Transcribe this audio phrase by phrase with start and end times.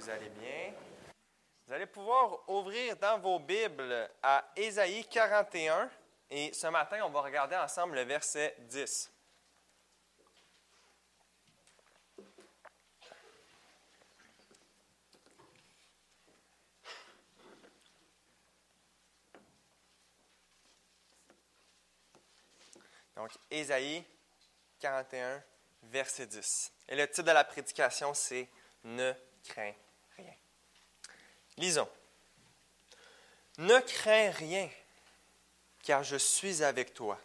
[0.00, 0.72] vous allez bien?
[1.66, 5.90] Vous allez pouvoir ouvrir dans vos Bibles à Ésaïe 41
[6.30, 9.12] et ce matin, on va regarder ensemble le verset 10.
[23.16, 24.02] Donc, Ésaïe
[24.78, 25.42] 41,
[25.82, 26.72] verset 10.
[26.88, 28.48] Et le titre de la prédication, c'est
[28.82, 29.12] Ne
[29.44, 29.74] crains.
[31.60, 31.88] Lisons.
[33.58, 34.66] Ne crains rien,
[35.82, 37.18] car je suis avec toi.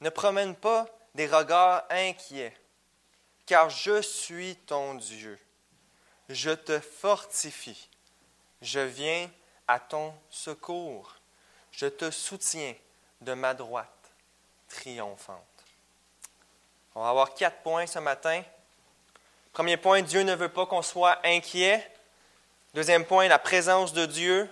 [0.00, 2.56] Ne promène pas des regards inquiets,
[3.44, 5.38] car je suis ton Dieu.
[6.30, 7.90] Je te fortifie.
[8.62, 9.30] Je viens
[9.66, 11.14] à ton secours.
[11.70, 12.74] Je te soutiens
[13.20, 14.10] de ma droite
[14.70, 15.44] triomphante.
[16.94, 18.42] On va avoir quatre points ce matin.
[19.52, 21.86] Premier point, Dieu ne veut pas qu'on soit inquiet.
[22.74, 24.48] Deuxième point, la présence de Dieu.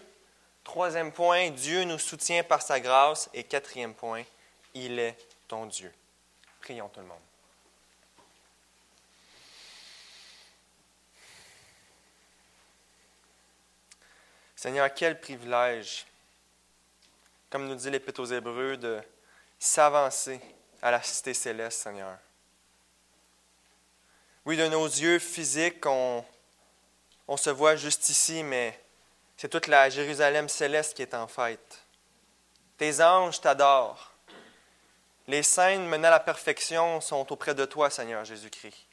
[0.65, 3.29] Troisième point, Dieu nous soutient par sa grâce.
[3.35, 4.25] Et quatrième point,
[4.75, 5.93] il est ton Dieu.
[6.61, 7.19] Prions tout le monde.
[14.57, 16.07] Seigneur, quel privilège,
[17.51, 19.01] comme nous dit l'Épître aux Hébreux, de
[19.59, 20.41] s'avancer
[20.81, 22.17] à la cité céleste, Seigneur.
[24.47, 26.25] Oui, de nos yeux physiques, on,
[27.29, 28.79] on se voit juste ici, mais
[29.37, 31.83] c'est toute la Jérusalem céleste qui est en fête.
[32.79, 34.13] Tes anges t'adorent.
[35.27, 38.87] Les scènes menant à la perfection sont auprès de toi, Seigneur Jésus-Christ.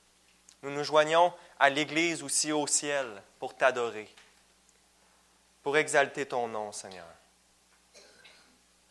[0.63, 3.05] Nous nous joignons à l'Église aussi au ciel
[3.37, 4.09] pour t'adorer,
[5.61, 7.05] pour exalter ton nom, Seigneur.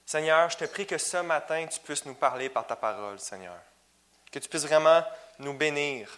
[0.06, 3.56] Seigneur, je te prie que ce matin, tu puisses nous parler par ta parole, Seigneur.
[4.30, 5.02] Que tu puisses vraiment
[5.38, 6.10] nous bénir,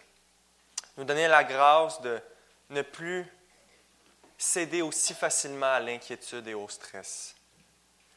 [0.97, 2.21] nous donner la grâce de
[2.75, 3.27] ne plus
[4.37, 7.35] céder aussi facilement à l'inquiétude et au stress.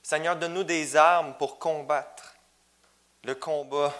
[0.03, 2.35] Seigneur, donne-nous des armes pour combattre
[3.23, 3.93] le combat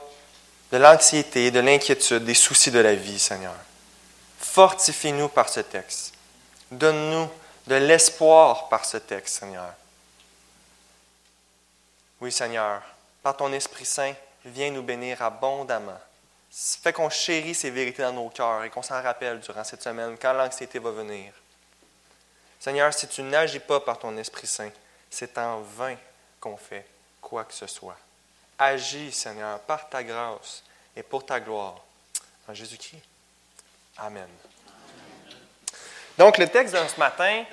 [0.71, 3.55] de l'anxiété, de l'inquiétude, des soucis de la vie, Seigneur.
[4.39, 6.13] Fortifie-nous par ce texte.
[6.71, 7.29] Donne-nous
[7.67, 9.73] de l'espoir par ce texte, Seigneur.
[12.19, 12.81] Oui, Seigneur,
[13.21, 14.13] par ton Esprit Saint,
[14.43, 15.99] viens nous bénir abondamment.
[16.59, 20.17] Fais qu'on chérit ces vérités dans nos cœurs et qu'on s'en rappelle durant cette semaine
[20.19, 21.31] quand l'anxiété va venir.
[22.59, 24.71] Seigneur, si tu n'agis pas par ton Esprit Saint,
[25.07, 25.95] c'est en vain
[26.39, 26.85] qu'on fait
[27.21, 27.97] quoi que ce soit.
[28.57, 30.63] Agis, Seigneur, par ta grâce
[30.95, 31.75] et pour ta gloire.
[32.49, 33.03] En Jésus-Christ.
[33.99, 34.27] Amen.
[36.17, 37.43] Donc, le texte de ce matin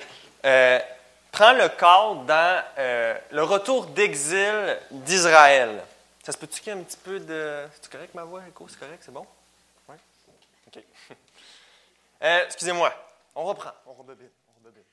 [0.45, 0.79] euh,
[1.31, 5.83] prend le cadre dans euh, le retour d'exil d'Israël.
[6.25, 7.67] Ça se peut-tu qu'il y ait un petit peu de.
[7.79, 8.67] C'est correct ma voix, Echo?
[8.67, 9.03] C'est correct?
[9.05, 9.27] C'est bon?
[9.87, 9.95] Oui?
[10.67, 10.83] OK.
[12.23, 12.91] Euh, excusez-moi.
[13.35, 13.71] On reprend.
[13.85, 14.29] On rebobine.
[14.49, 14.83] On rebobine.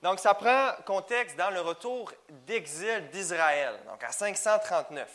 [0.00, 2.12] Donc, ça prend contexte dans le retour
[2.46, 5.10] d'exil d'Israël, donc à 539.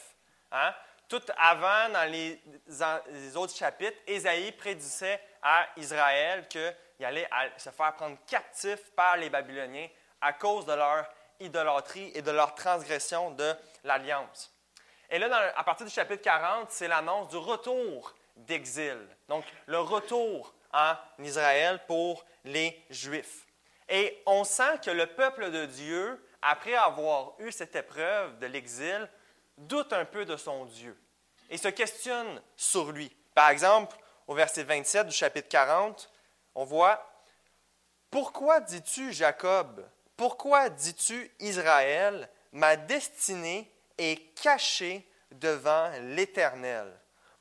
[0.51, 0.75] Hein?
[1.07, 2.39] Tout avant, dans les,
[3.09, 9.29] les autres chapitres, Ésaïe prédisait à Israël qu'il allait se faire prendre captif par les
[9.29, 9.87] Babyloniens
[10.19, 11.09] à cause de leur
[11.39, 13.55] idolâtrie et de leur transgression de
[13.85, 14.53] l'alliance.
[15.09, 18.99] Et là, à partir du chapitre 40, c'est l'annonce du retour d'exil.
[19.27, 23.45] Donc, le retour en Israël pour les Juifs.
[23.87, 29.09] Et on sent que le peuple de Dieu, après avoir eu cette épreuve de l'exil,
[29.57, 30.95] doute un peu de son Dieu
[31.49, 33.11] et se questionne sur lui.
[33.33, 36.09] Par exemple, au verset 27 du chapitre 40,
[36.53, 37.11] on voit
[38.11, 39.83] Pourquoi dis-tu, Jacob
[40.15, 46.91] Pourquoi dis-tu, Israël Ma destinée est cachée devant l'Éternel.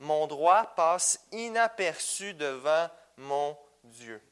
[0.00, 4.22] Mon droit passe inaperçu devant mon Dieu.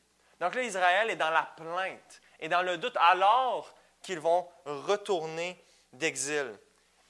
[0.41, 5.62] Donc là, Israël est dans la plainte et dans le doute alors qu'ils vont retourner
[5.92, 6.54] d'exil.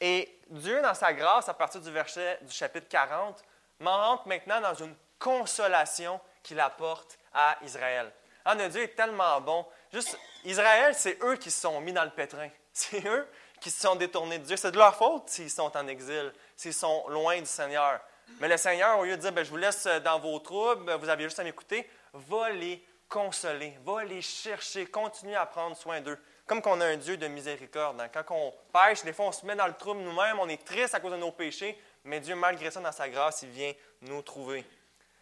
[0.00, 3.42] Et Dieu, dans sa grâce, à partir du verset du chapitre 40,
[3.80, 8.10] m'en rentre maintenant dans une consolation qu'il apporte à Israël.
[8.44, 9.66] Ah, notre Dieu est tellement bon.
[9.92, 12.48] Juste, Israël, c'est eux qui se sont mis dans le pétrin.
[12.72, 13.26] C'est eux
[13.60, 14.56] qui se sont détournés de Dieu.
[14.56, 18.00] C'est de leur faute s'ils sont en exil, s'ils sont loin du Seigneur.
[18.40, 21.08] Mais le Seigneur, au lieu de dire, ben, je vous laisse dans vos troubles, vous
[21.08, 26.18] avez juste à m'écouter, va les consoler, va les chercher, continue à prendre soin d'eux.
[26.46, 28.00] Comme qu'on a un Dieu de miséricorde.
[28.00, 28.08] Hein.
[28.08, 30.94] Quand on pêche, des fois, on se met dans le trouble nous-mêmes, on est triste
[30.94, 33.72] à cause de nos péchés, mais Dieu, malgré ça, dans sa grâce, il vient
[34.02, 34.64] nous trouver.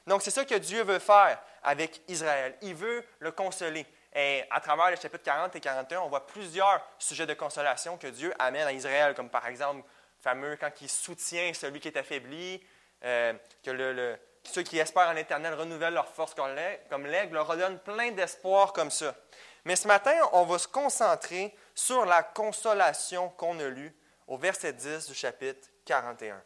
[0.06, 2.56] Donc, c'est ça que Dieu veut faire avec Israël.
[2.60, 3.86] Il veut le consoler.
[4.14, 8.06] Et à travers les chapitres 40 et 41, on voit plusieurs sujets de consolation que
[8.06, 9.86] Dieu amène à Israël, comme par exemple,
[10.20, 12.62] fameux quand il soutient celui qui est affaibli,
[13.04, 13.32] euh,
[13.62, 18.12] que le, ceux qui espèrent en l'Éternel renouvellent leur force comme l'aigle, leur redonne plein
[18.12, 19.14] d'espoir comme ça.
[19.64, 23.94] Mais ce matin, on va se concentrer sur la consolation qu'on a lue
[24.26, 26.42] au verset 10 du chapitre 41.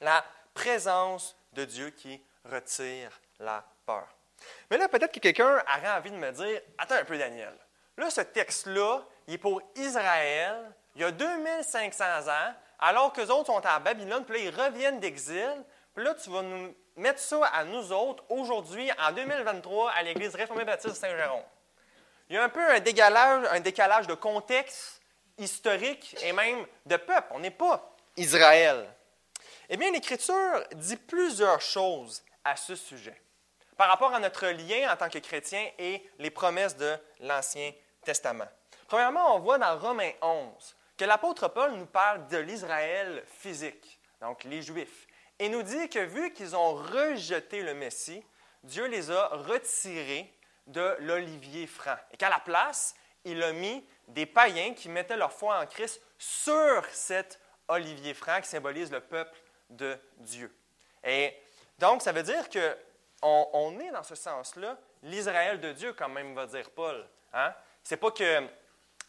[0.00, 0.24] La
[0.54, 4.15] présence de Dieu qui retire la peur.
[4.70, 7.54] Mais là, peut-être que quelqu'un aurait envie de me dire Attends un peu, Daniel.
[7.96, 13.46] Là, ce texte-là, il est pour Israël, il y a 2500 ans, alors qu'eux autres
[13.46, 15.64] sont à Babylone, puis là, ils reviennent d'exil.
[15.94, 20.34] Puis là, tu vas nous mettre ça à nous autres, aujourd'hui, en 2023, à l'Église
[20.34, 21.42] réformée baptiste Saint-Jérôme.
[22.28, 25.00] Il y a un peu un décalage, un décalage de contexte
[25.38, 27.28] historique et même de peuple.
[27.30, 28.86] On n'est pas Israël.
[29.68, 33.20] Eh bien, l'Écriture dit plusieurs choses à ce sujet
[33.76, 37.72] par rapport à notre lien en tant que chrétien et les promesses de l'Ancien
[38.04, 38.48] Testament.
[38.88, 44.44] Premièrement, on voit dans Romains 11 que l'apôtre Paul nous parle de l'Israël physique, donc
[44.44, 45.06] les Juifs,
[45.38, 48.24] et nous dit que vu qu'ils ont rejeté le Messie,
[48.62, 50.32] Dieu les a retirés
[50.66, 52.94] de l'olivier franc, et qu'à la place,
[53.24, 58.40] il a mis des païens qui mettaient leur foi en Christ sur cet olivier franc
[58.40, 59.38] qui symbolise le peuple
[59.70, 60.54] de Dieu.
[61.04, 61.36] Et
[61.78, 62.76] donc, ça veut dire que
[63.52, 67.04] on, est dans ce sens-là l'Israël de Dieu, quand même, va dire Paul.
[67.32, 67.52] Hein?
[67.82, 68.46] C'est pas que,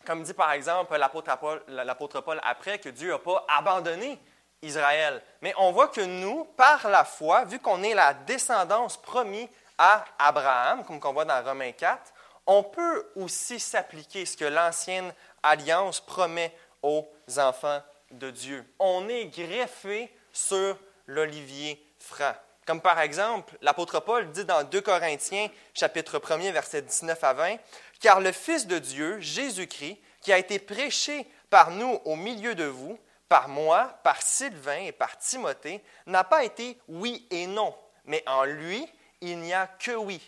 [0.05, 4.19] comme dit par exemple l'apôtre Paul, après, que Dieu n'a pas abandonné
[4.61, 5.21] Israël.
[5.41, 9.47] Mais on voit que nous, par la foi, vu qu'on est la descendance promise
[9.77, 12.13] à Abraham, comme on voit dans Romains 4,
[12.47, 17.81] on peut aussi s'appliquer ce que l'ancienne alliance promet aux enfants
[18.11, 18.65] de Dieu.
[18.79, 20.77] On est greffé sur
[21.07, 22.33] l'olivier franc.
[22.67, 27.57] Comme par exemple, l'apôtre Paul dit dans 2 Corinthiens, chapitre 1er, versets 19 à 20,
[28.01, 32.65] Car le Fils de Dieu, Jésus-Christ, qui a été prêché par nous au milieu de
[32.65, 32.99] vous,
[33.29, 37.73] par moi, par Sylvain et par Timothée, n'a pas été oui et non,
[38.03, 38.85] mais en lui,
[39.21, 40.21] il n'y a que oui.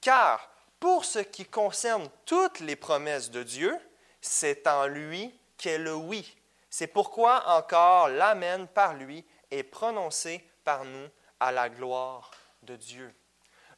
[0.00, 0.50] Car
[0.80, 3.78] pour ce qui concerne toutes les promesses de Dieu,
[4.20, 6.36] c'est en lui qu'est le oui.
[6.70, 11.08] C'est pourquoi encore l'Amen par lui est prononcé par nous
[11.40, 12.30] à la gloire
[12.62, 13.14] de Dieu.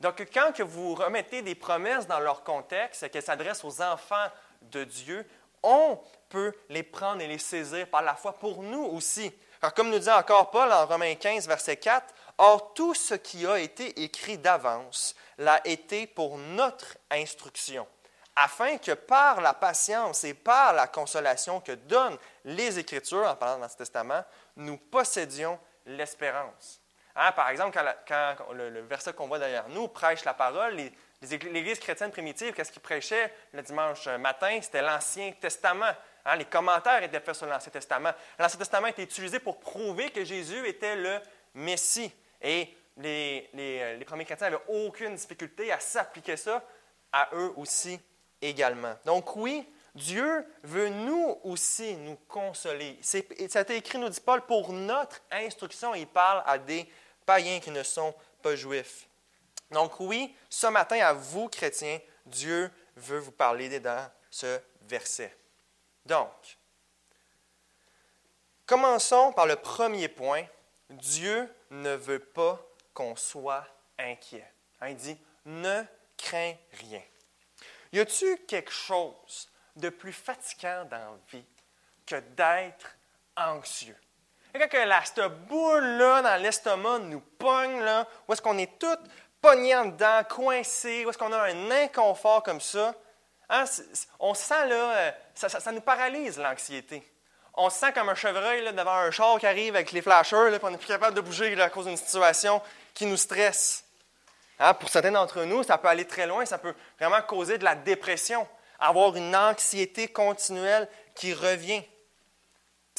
[0.01, 4.29] Donc, quand que vous remettez des promesses dans leur contexte et qu'elles s'adressent aux enfants
[4.63, 5.27] de Dieu,
[5.63, 5.99] on
[6.29, 9.33] peut les prendre et les saisir par la foi pour nous aussi.
[9.63, 13.47] Alors, comme nous dit encore Paul en Romains 15, verset 4, Or, tout ce qui
[13.47, 17.87] a été écrit d'avance l'a été pour notre instruction,
[18.35, 23.61] afin que par la patience et par la consolation que donnent les Écritures, en parlant
[23.61, 24.23] dans ce testament,
[24.57, 26.81] nous possédions l'espérance.
[27.17, 30.77] Hein, par exemple, quand, le, verset qu'on voit derrière nous prêche la parole,
[31.23, 34.59] l'Église chrétienne primitive, qu'est-ce qu'ils prêchaient le dimanche matin?
[34.61, 35.93] C'était l'Ancien Testament.
[36.27, 38.11] Hein, les commentaires étaient faits sur l'Ancien Testament.
[38.39, 41.19] L'Ancien Testament était utilisé pour prouver que Jésus était le
[41.55, 42.13] Messie.
[42.43, 42.69] Et
[42.99, 46.63] les, les premiers chrétiens n'avaient aucune difficulté à s'appliquer ça
[47.13, 47.99] à eux aussi
[48.43, 48.95] également.
[49.07, 52.99] Donc oui, Dieu veut nous aussi nous consoler.
[53.01, 55.95] ça a été écrit, nous dit Paul, pour notre instruction.
[55.95, 56.87] Il parle à des
[57.27, 59.07] païens qui ne sont pas juifs.
[59.71, 65.37] Donc oui, ce matin, à vous, chrétiens, Dieu veut vous parler dans ce verset.
[66.07, 66.59] Donc,
[68.65, 70.45] commençons par le premier point.
[70.89, 72.65] Dieu ne veut pas
[72.95, 73.67] qu'on soit
[73.99, 74.49] inquiet.
[74.81, 75.83] Hein, il dit, ne
[76.17, 77.03] crains rien.
[77.93, 81.45] Y a-t-il quelque chose de plus fatigant dans la vie
[82.05, 82.97] que d'être
[83.37, 83.97] anxieux?
[84.55, 88.97] Quand que la, cette boule-là dans l'estomac nous pogne, là, où est-ce qu'on est tout
[89.41, 92.95] pogné en dedans, coincé, où est-ce qu'on a un inconfort comme ça,
[93.49, 93.65] hein,
[94.19, 97.07] on sent, là, euh, ça, nous paralyse l'anxiété.
[97.55, 100.51] On se sent comme un chevreuil là, devant un char qui arrive avec les flashers,
[100.51, 102.61] là, puis on n'est plus capable de bouger à cause d'une situation
[102.93, 103.85] qui nous stresse.
[104.59, 107.65] Hein, pour certains d'entre nous, ça peut aller très loin, ça peut vraiment causer de
[107.65, 108.47] la dépression,
[108.79, 111.83] avoir une anxiété continuelle qui revient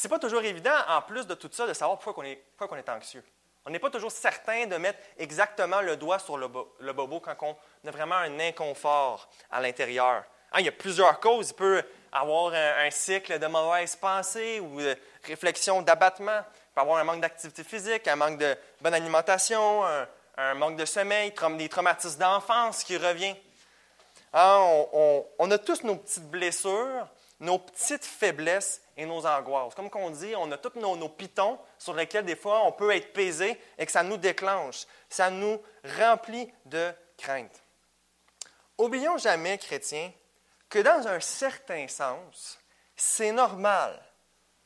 [0.04, 2.78] n'est pas toujours évident, en plus de tout ça, de savoir pourquoi on est, pourquoi
[2.78, 3.24] est anxieux.
[3.68, 7.54] On n'est pas toujours certain de mettre exactement le doigt sur le, bobo quand on
[7.86, 10.24] a vraiment un inconfort à l'intérieur.
[10.52, 11.50] Hein, il y a plusieurs causes.
[11.50, 16.40] Il peut avoir un, cycle de mauvaises pensées ou de réflexion d'abattement.
[16.40, 19.84] Il peut avoir un manque d'activité physique, un manque de bonne alimentation,
[20.38, 23.36] un, manque de sommeil, des traumatismes d'enfance qui reviennent.
[24.32, 24.58] Hein,
[25.38, 27.06] on, a tous nos petites blessures,
[27.40, 29.74] nos petites faiblesses et nos angoisses.
[29.74, 33.12] Comme on dit, on a tous nos, pitons sur lesquels des fois on peut être
[33.12, 34.86] pesé et que ça nous déclenche.
[35.08, 35.62] Ça nous
[35.98, 37.62] remplit de crainte.
[38.76, 40.12] Oublions jamais, chrétiens,
[40.68, 42.58] que dans un certain sens,
[42.96, 43.98] c'est normal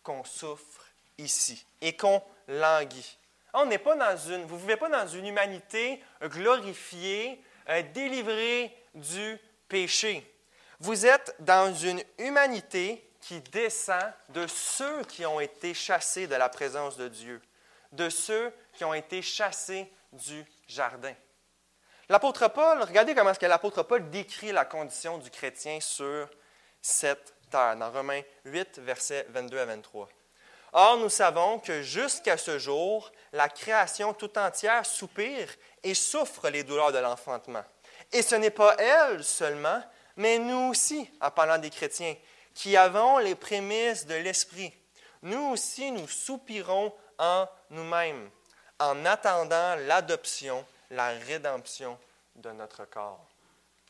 [0.03, 0.87] qu'on souffre
[1.19, 3.19] ici et qu'on languit.
[3.53, 8.75] On n'est pas dans une, vous ne vivez pas dans une humanité glorifiée, euh, délivrée
[8.95, 10.27] du péché.
[10.81, 16.49] Vous êtes dans une humanité qui descend de ceux qui ont été chassés de la
[16.49, 17.41] présence de Dieu,
[17.93, 21.15] de ceux qui ont été chassés du jardin.
[22.09, 26.29] L'apôtre Paul, regardez comment est-ce que l'apôtre Paul décrit la condition du chrétien sur
[26.83, 30.09] cette terre, dans Romains 8, versets 22 à 23.
[30.73, 35.49] Or, nous savons que jusqu'à ce jour, la création tout entière soupire
[35.83, 37.65] et souffre les douleurs de l'enfantement.
[38.11, 39.83] Et ce n'est pas elle seulement,
[40.17, 42.17] mais nous aussi, en parlant des chrétiens,
[42.55, 44.73] qui avons les prémices de l'Esprit.
[45.23, 48.31] Nous aussi, nous soupirons en nous-mêmes,
[48.79, 51.99] en attendant l'adoption, la rédemption
[52.37, 53.27] de notre corps.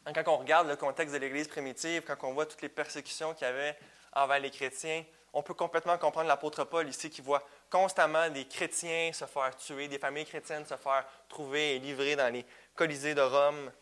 [0.04, 3.47] Quand on regarde le contexte de l'Église primitive, quand on voit toutes les persécutions qu'il
[3.47, 3.78] y avait
[4.12, 9.12] envers les chrétiens, on peut complètement comprendre l'apôtre Paul ici qui voit constamment des chrétiens
[9.12, 13.23] se faire tuer, des familles chrétiennes se faire trouver et livrer dans les colisées de
[13.23, 13.73] Rome.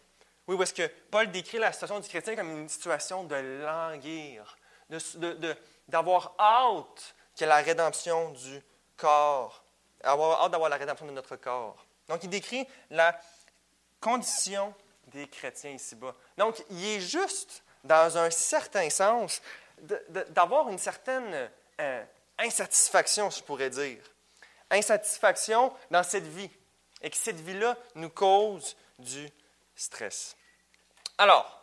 [0.46, 3.34] Oui, est-ce que Paul décrit la situation du chrétien comme une situation de
[3.64, 4.56] languir,
[5.88, 8.62] d'avoir hâte que la rédemption du
[8.96, 9.64] corps,
[10.02, 11.86] avoir hâte d'avoir la rédemption de notre corps.
[12.08, 13.18] Donc, il décrit la
[14.00, 14.74] condition
[15.06, 16.14] des chrétiens ici-bas.
[16.36, 19.40] Donc, il est juste, dans un certain sens,
[20.28, 22.04] d'avoir une certaine euh,
[22.38, 24.02] insatisfaction, je pourrais dire.
[24.70, 26.50] Insatisfaction dans cette vie.
[27.02, 29.30] Et que cette vie-là nous cause du
[29.74, 30.36] stress.
[31.16, 31.59] Alors,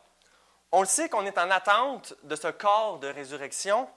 [0.71, 3.89] on le sait qu'on est en attente de ce corps de résurrection,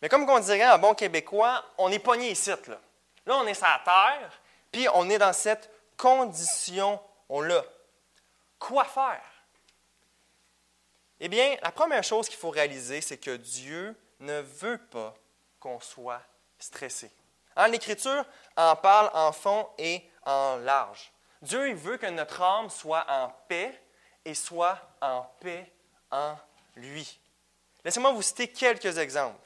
[0.00, 2.50] mais comme on dirait en bon québécois, on est pogné ici.
[2.50, 2.78] Là.
[3.26, 7.64] là, on est sur la terre, puis on est dans cette condition-là.
[8.58, 9.22] Quoi faire?
[11.20, 15.14] Eh bien, la première chose qu'il faut réaliser, c'est que Dieu ne veut pas
[15.60, 16.22] qu'on soit
[16.58, 17.10] stressé.
[17.56, 18.24] En l'Écriture
[18.56, 21.12] en parle en fond et en large.
[21.40, 23.80] Dieu veut que notre âme soit en paix
[24.24, 25.70] et soit en paix
[26.12, 26.36] en
[26.76, 27.18] lui.
[27.84, 29.40] Laissez-moi vous citer quelques exemples.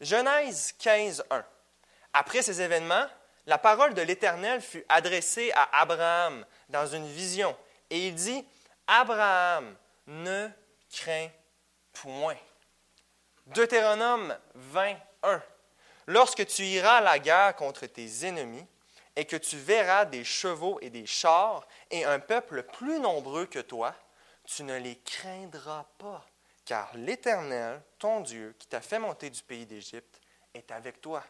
[0.00, 1.44] Genèse 15, 1.
[2.14, 3.06] Après ces événements,
[3.46, 7.54] la parole de l'Éternel fut adressée à Abraham dans une vision,
[7.90, 8.44] et il dit,
[8.86, 10.48] Abraham, ne
[10.90, 11.28] crains
[11.92, 12.36] point.
[13.46, 15.42] Deutéronome 21.
[16.06, 18.66] Lorsque tu iras à la guerre contre tes ennemis,
[19.16, 23.58] et que tu verras des chevaux et des chars, et un peuple plus nombreux que
[23.58, 23.94] toi,
[24.46, 26.24] tu ne les craindras pas,
[26.64, 30.20] car l'Éternel, ton Dieu, qui t'a fait monter du pays d'Égypte,
[30.54, 31.22] est avec toi.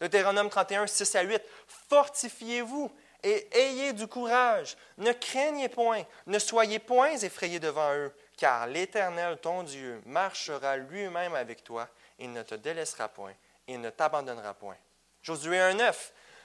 [0.00, 1.42] Deutéronome 31, 6 à 8.
[1.88, 2.90] Fortifiez-vous
[3.22, 4.76] et ayez du courage.
[4.98, 11.34] Ne craignez point, ne soyez point effrayés devant eux, car l'Éternel, ton Dieu, marchera lui-même
[11.34, 11.88] avec toi,
[12.18, 13.34] il ne te délaissera point,
[13.68, 14.76] et ne t'abandonnera point.
[15.22, 15.94] Josué 1.9.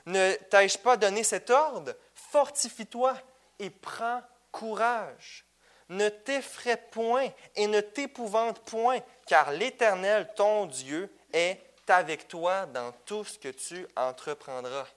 [0.05, 1.95] Ne t'ai-je pas donné cet ordre?
[2.13, 3.17] Fortifie-toi
[3.57, 4.21] et prends
[4.51, 5.46] courage.
[5.89, 12.91] Ne t'effraie point et ne t'épouvante point, car l'Éternel, ton Dieu, est avec toi dans
[13.05, 14.87] tout ce que tu entreprendras.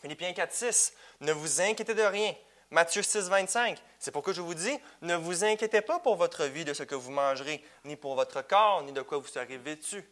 [0.00, 0.92] Philippiens 4.6.
[1.20, 2.34] Ne vous inquiétez de rien,
[2.70, 3.78] Matthieu 6, 25.
[3.98, 6.94] C'est pourquoi je vous dis, ne vous inquiétez pas pour votre vie de ce que
[6.94, 10.04] vous mangerez, ni pour votre corps, ni de quoi vous serez vêtu.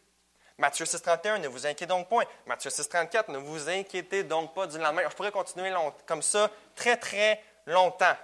[0.57, 2.23] Matthieu 6, 31, ne vous inquiétez donc point.
[2.45, 5.01] Matthieu 6, 34, ne vous inquiétez donc pas du lendemain.
[5.09, 5.73] Je pourrais continuer
[6.05, 8.15] comme ça très, très longtemps.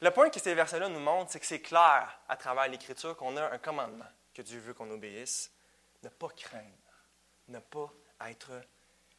[0.00, 3.36] Le point que ces versets-là nous montrent, c'est que c'est clair à travers l'Écriture qu'on
[3.36, 5.50] a un commandement que Dieu veut qu'on obéisse.
[6.02, 6.66] Ne pas craindre,
[7.48, 7.90] ne pas
[8.26, 8.50] être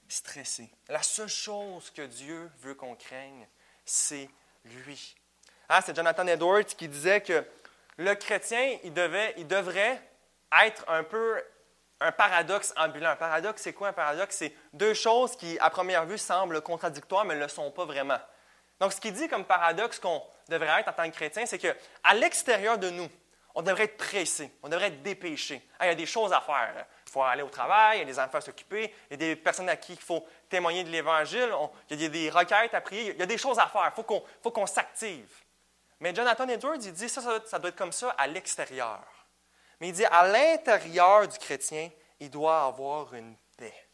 [0.07, 0.69] stressé.
[0.87, 3.47] La seule chose que Dieu veut qu'on craigne,
[3.85, 4.29] c'est
[4.65, 5.15] lui.
[5.67, 7.43] Ah, c'est Jonathan Edwards qui disait que
[7.97, 10.01] le chrétien, il, devait, il devrait
[10.63, 11.43] être un peu
[11.99, 13.09] un paradoxe ambulant.
[13.09, 14.37] Un paradoxe, c'est quoi un paradoxe?
[14.37, 18.19] C'est deux choses qui, à première vue, semblent contradictoires, mais ne le sont pas vraiment.
[18.79, 22.13] Donc, ce qu'il dit comme paradoxe qu'on devrait être en tant que chrétien, c'est qu'à
[22.13, 23.09] l'extérieur de nous,
[23.55, 25.61] on devrait être pressé, on devrait être dépêché.
[25.81, 26.85] il y a des choses à faire.
[27.07, 29.17] Il faut aller au travail, il y a des enfants à s'occuper, il y a
[29.17, 31.49] des personnes à qui il faut témoigner de l'Évangile,
[31.89, 34.03] il y a des requêtes à prier, il y a des choses à faire, il
[34.43, 35.41] faut qu'on s'active.
[35.99, 39.01] Mais Jonathan Edwards, il dit ça, ça doit être comme ça à l'extérieur.
[39.79, 41.89] Mais il dit à l'intérieur du chrétien,
[42.19, 43.87] il doit avoir une paix,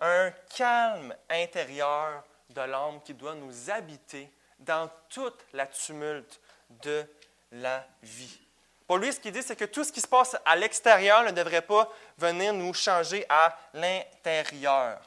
[0.00, 6.40] un calme intérieur de l'âme qui doit nous habiter dans toute la tumulte
[6.82, 7.04] de
[7.52, 8.38] la vie.
[8.86, 11.30] Pour lui, ce qu'il dit, c'est que tout ce qui se passe à l'extérieur ne
[11.30, 15.00] devrait pas venir nous changer à l'intérieur.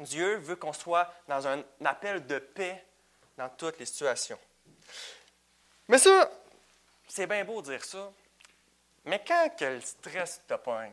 [0.00, 2.84] Dieu veut qu'on soit dans un appel de paix
[3.36, 4.38] dans toutes les situations.
[5.88, 6.30] Mais ça,
[7.06, 8.10] c'est bien beau dire ça,
[9.04, 10.92] mais quand que le stress te pogne,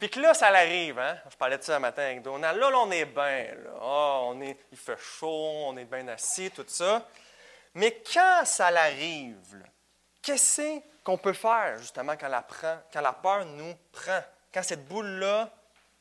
[0.00, 1.18] Puis que là, ça arrive, hein?
[1.30, 2.58] Je parlais de ça un matin avec Donald.
[2.58, 3.70] Là, là on est bien, là.
[3.82, 7.06] Ah, on est, il fait chaud, on est bien assis, tout ça.
[7.74, 9.62] Mais quand ça arrive,
[10.22, 14.22] qu'est-ce qu'on peut faire, justement, quand la, peur nous prend?
[14.54, 15.50] Quand cette boule-là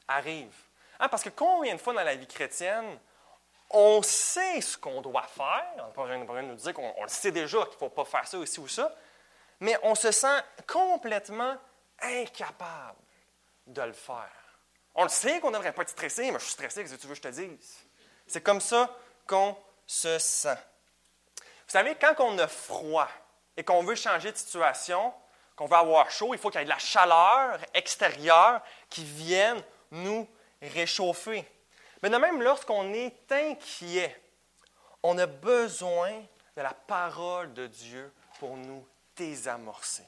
[0.07, 0.55] arrive?
[0.97, 2.97] Hein, parce que combien de fois dans la vie chrétienne,
[3.69, 5.73] on sait ce qu'on doit faire?
[5.75, 8.25] On n'a pas besoin nous dire qu'on le sait déjà qu'il ne faut pas faire
[8.25, 8.95] ça, aussi ou ça.
[9.59, 11.57] Mais on se sent complètement
[12.01, 12.95] incapable
[13.69, 14.29] de le faire.
[14.95, 17.01] On le sait qu'on ne devrait pas être stressé, mais je suis stressé, qu'est-ce que
[17.01, 17.77] tu veux que je te dise?
[18.27, 18.93] C'est comme ça
[19.25, 20.57] qu'on se sent.
[21.38, 23.07] Vous savez, quand on a froid
[23.55, 25.13] et qu'on veut changer de situation,
[25.55, 29.61] qu'on veut avoir chaud, il faut qu'il y ait de la chaleur extérieure qui vienne
[29.91, 30.27] nous
[30.61, 31.45] réchauffer.
[32.01, 34.21] Mais de même, lorsqu'on est inquiet,
[35.03, 36.11] on a besoin
[36.55, 38.85] de la parole de Dieu pour nous
[39.15, 40.03] désamorcer.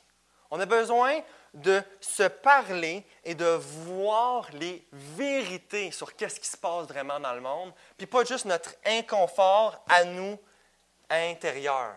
[0.51, 1.21] On a besoin
[1.53, 7.33] de se parler et de voir les vérités sur qu'est-ce qui se passe vraiment dans
[7.33, 10.37] le monde, puis pas juste notre inconfort à nous
[11.09, 11.95] intérieur.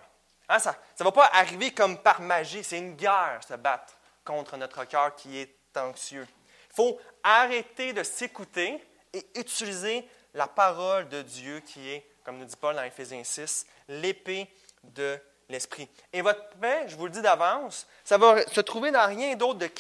[0.49, 4.57] Hein, ça ne va pas arriver comme par magie, c'est une guerre se battre contre
[4.57, 6.27] notre cœur qui est anxieux.
[6.71, 8.83] Il faut arrêter de s'écouter
[9.13, 13.67] et utiliser la parole de Dieu qui est, comme nous dit Paul dans Éphésiens 6,
[13.89, 14.49] l'épée
[14.83, 15.89] de l'esprit.
[16.13, 19.59] Et votre paix, je vous le dis d'avance, ça va se trouver dans rien d'autre
[19.59, 19.71] de,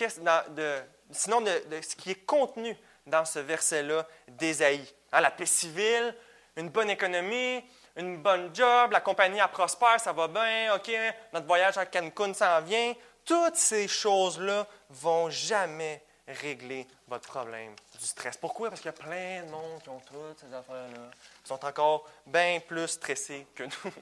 [1.10, 1.50] sinon de,
[1.82, 4.92] ce qui est contenu dans ce verset-là d'Ésaïe.
[5.12, 6.14] Hein, la paix civile,
[6.56, 7.64] une bonne économie,
[7.96, 10.90] une bonne job, la compagnie a prospère, ça va bien, OK,
[11.32, 12.94] notre voyage à Cancun s'en vient.
[13.24, 18.36] Toutes ces choses-là vont jamais régler votre problème du stress.
[18.36, 18.70] Pourquoi?
[18.70, 21.10] Parce qu'il y a plein de monde qui ont toutes ces affaires-là,
[21.42, 23.92] qui sont encore bien plus stressés que nous.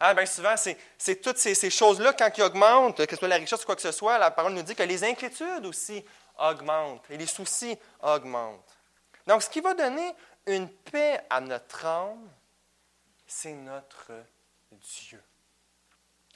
[0.00, 0.54] Ah, bien souvent,
[0.98, 3.82] c'est toutes ces, choses-là, quand ils augmentent, que ce soit la richesse ou quoi que
[3.82, 6.04] ce soit, la parole nous dit que les inquiétudes aussi
[6.38, 8.78] augmentent et les soucis augmentent.
[9.26, 10.12] Donc, ce qui va donner
[10.46, 12.28] une paix à notre âme,
[13.26, 14.12] c'est notre
[14.72, 15.22] Dieu.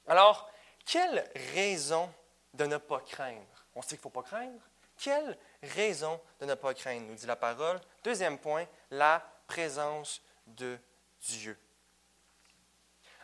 [0.06, 0.50] Alors,
[0.86, 2.10] quelle raison
[2.54, 3.66] de ne pas craindre?
[3.74, 4.60] On sait qu'il ne faut pas craindre.
[4.96, 7.80] Quelle raison de ne pas craindre, nous dit la parole?
[8.02, 10.78] Deuxième point, la présence de
[11.20, 11.58] Dieu.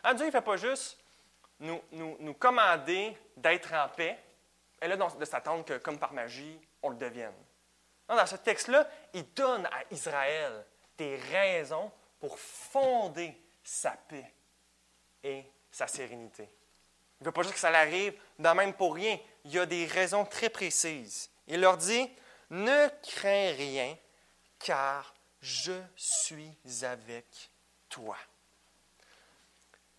[0.07, 0.99] Ah, Dieu ne fait pas juste
[1.59, 4.19] nous, nous, commander d'être en paix,
[4.79, 7.33] et là, de s'attendre que, comme par magie, on le devienne.
[8.07, 10.63] dans ce texte-là, il donne à Israël
[10.95, 14.31] des raisons pour fonder sa paix
[15.23, 16.47] et sa sérénité.
[17.19, 19.17] Il ne veut pas juste que ça l'arrive dans même pour rien.
[19.43, 21.31] Il y a des raisons très précises.
[21.47, 22.07] Il leur dit,
[22.51, 23.97] ne crains rien,
[24.59, 26.51] car je suis
[26.83, 27.49] avec
[27.89, 28.17] toi.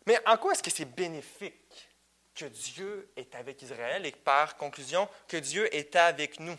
[0.07, 1.89] Mais en quoi est-ce que c'est bénéfique
[2.35, 6.57] que Dieu est avec Israël et par conclusion que Dieu est avec nous?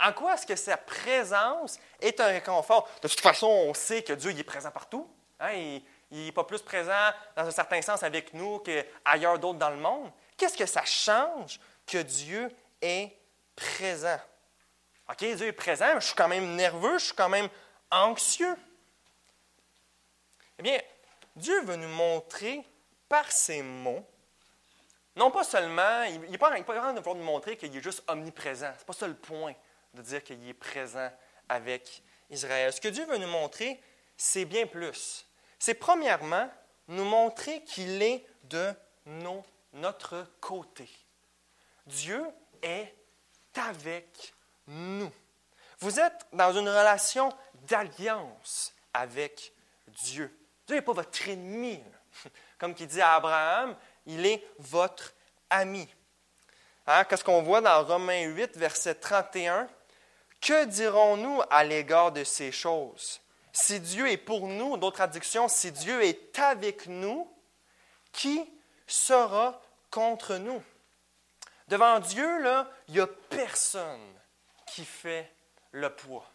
[0.00, 2.88] En quoi est-ce que sa présence est un réconfort?
[3.00, 5.08] De toute façon, on sait que Dieu est présent partout.
[5.38, 5.80] Hein?
[6.10, 9.76] Il n'est pas plus présent dans un certain sens avec nous qu'ailleurs d'autres dans le
[9.76, 10.10] monde.
[10.36, 12.50] Qu'est-ce que ça change que Dieu
[12.82, 13.16] est
[13.54, 14.18] présent?
[15.08, 17.48] OK, Dieu est présent, je suis quand même nerveux, je suis quand même
[17.90, 18.56] anxieux.
[20.58, 20.80] Eh bien,
[21.36, 22.64] Dieu veut nous montrer
[23.08, 24.04] par ses mots,
[25.16, 28.72] non pas seulement, il n'est pas, pas de vouloir nous montrer qu'il est juste omniprésent.
[28.74, 29.54] Ce n'est pas ça le point
[29.94, 31.10] de dire qu'il est présent
[31.48, 32.72] avec Israël.
[32.72, 33.80] Ce que Dieu veut nous montrer,
[34.16, 35.26] c'est bien plus.
[35.58, 36.50] C'est premièrement
[36.88, 38.72] nous montrer qu'il est de
[39.72, 40.88] notre côté.
[41.86, 42.24] Dieu
[42.62, 42.94] est
[43.54, 44.34] avec
[44.66, 45.10] nous.
[45.78, 47.30] Vous êtes dans une relation
[47.68, 49.52] d'alliance avec
[49.88, 50.34] Dieu.
[50.66, 51.82] Dieu n'est pas votre ennemi.
[52.58, 55.14] Comme qui dit à Abraham, il est votre
[55.50, 55.88] ami.
[56.86, 57.04] Hein?
[57.04, 59.68] Qu'est-ce qu'on voit dans Romains 8, verset 31?
[60.40, 63.20] Que dirons-nous à l'égard de ces choses?
[63.52, 67.30] Si Dieu est pour nous, d'autres traductions, si Dieu est avec nous,
[68.12, 68.44] qui
[68.86, 70.62] sera contre nous?
[71.68, 72.28] Devant Dieu,
[72.88, 74.12] il n'y a personne
[74.66, 75.32] qui fait
[75.70, 76.28] le poids.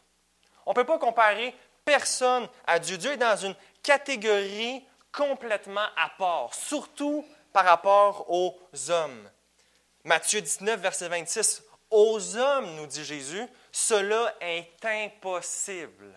[0.66, 2.98] On ne peut pas comparer personne à Dieu.
[2.98, 8.58] Dieu est dans une catégorie complètement à part, surtout par rapport aux
[8.90, 9.30] hommes.
[10.04, 11.64] Matthieu 19, verset 26.
[11.90, 16.14] Aux hommes, nous dit Jésus, cela est impossible.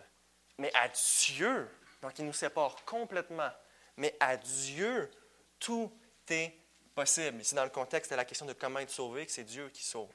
[0.59, 1.69] Mais à Dieu,
[2.03, 3.51] donc il nous sépare complètement,
[3.97, 5.11] mais à Dieu,
[5.59, 5.91] tout
[6.29, 6.53] est
[6.95, 7.41] possible.
[7.41, 9.83] Ici, dans le contexte de la question de comment être sauvé, que c'est Dieu qui
[9.83, 10.11] sauve.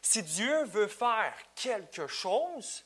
[0.00, 2.84] Si Dieu veut faire quelque chose,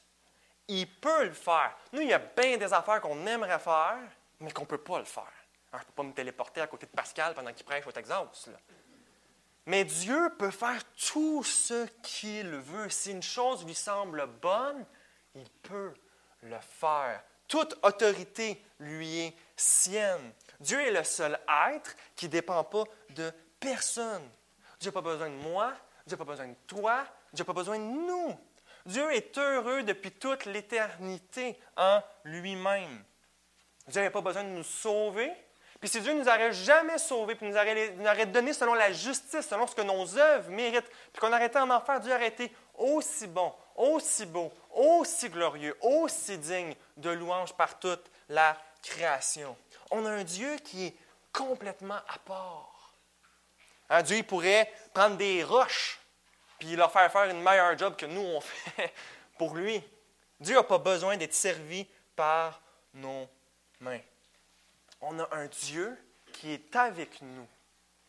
[0.68, 1.76] il peut le faire.
[1.92, 3.98] Nous, il y a bien des affaires qu'on aimerait faire,
[4.40, 5.32] mais qu'on ne peut pas le faire.
[5.72, 8.48] je ne peux pas me téléporter à côté de Pascal pendant qu'il prêche au Texas.
[9.66, 12.88] Mais Dieu peut faire tout ce qu'il veut.
[12.88, 14.84] Si une chose lui semble bonne,
[15.34, 15.92] il peut
[16.42, 17.22] le faire.
[17.48, 20.32] Toute autorité lui est sienne.
[20.60, 21.38] Dieu est le seul
[21.70, 24.28] être qui ne dépend pas de personne.
[24.80, 25.72] Dieu n'a pas besoin de moi,
[26.06, 28.38] Dieu n'a pas besoin de toi, Dieu n'a pas besoin de nous.
[28.86, 33.04] Dieu est heureux depuis toute l'éternité en lui-même.
[33.88, 35.32] Dieu n'a pas besoin de nous sauver.
[35.80, 39.66] Puis si Dieu nous aurait jamais sauvés, puis nous aurait, donné selon la justice, selon
[39.66, 43.26] ce que nos œuvres méritent, puis qu'on aurait été en enfer, Dieu aurait été aussi
[43.26, 49.56] bon, aussi beau, aussi glorieux, aussi digne de louange par toute la création.
[49.90, 50.96] On a un Dieu qui est
[51.32, 52.94] complètement à part.
[53.90, 56.00] Un Dieu il pourrait prendre des roches
[56.58, 58.92] puis leur faire faire une meilleure job que nous on fait
[59.38, 59.82] pour lui.
[60.40, 62.60] Dieu n'a pas besoin d'être servi par
[62.94, 63.28] nos
[63.80, 64.00] mains.
[65.00, 65.96] On a un Dieu
[66.32, 67.46] qui est avec nous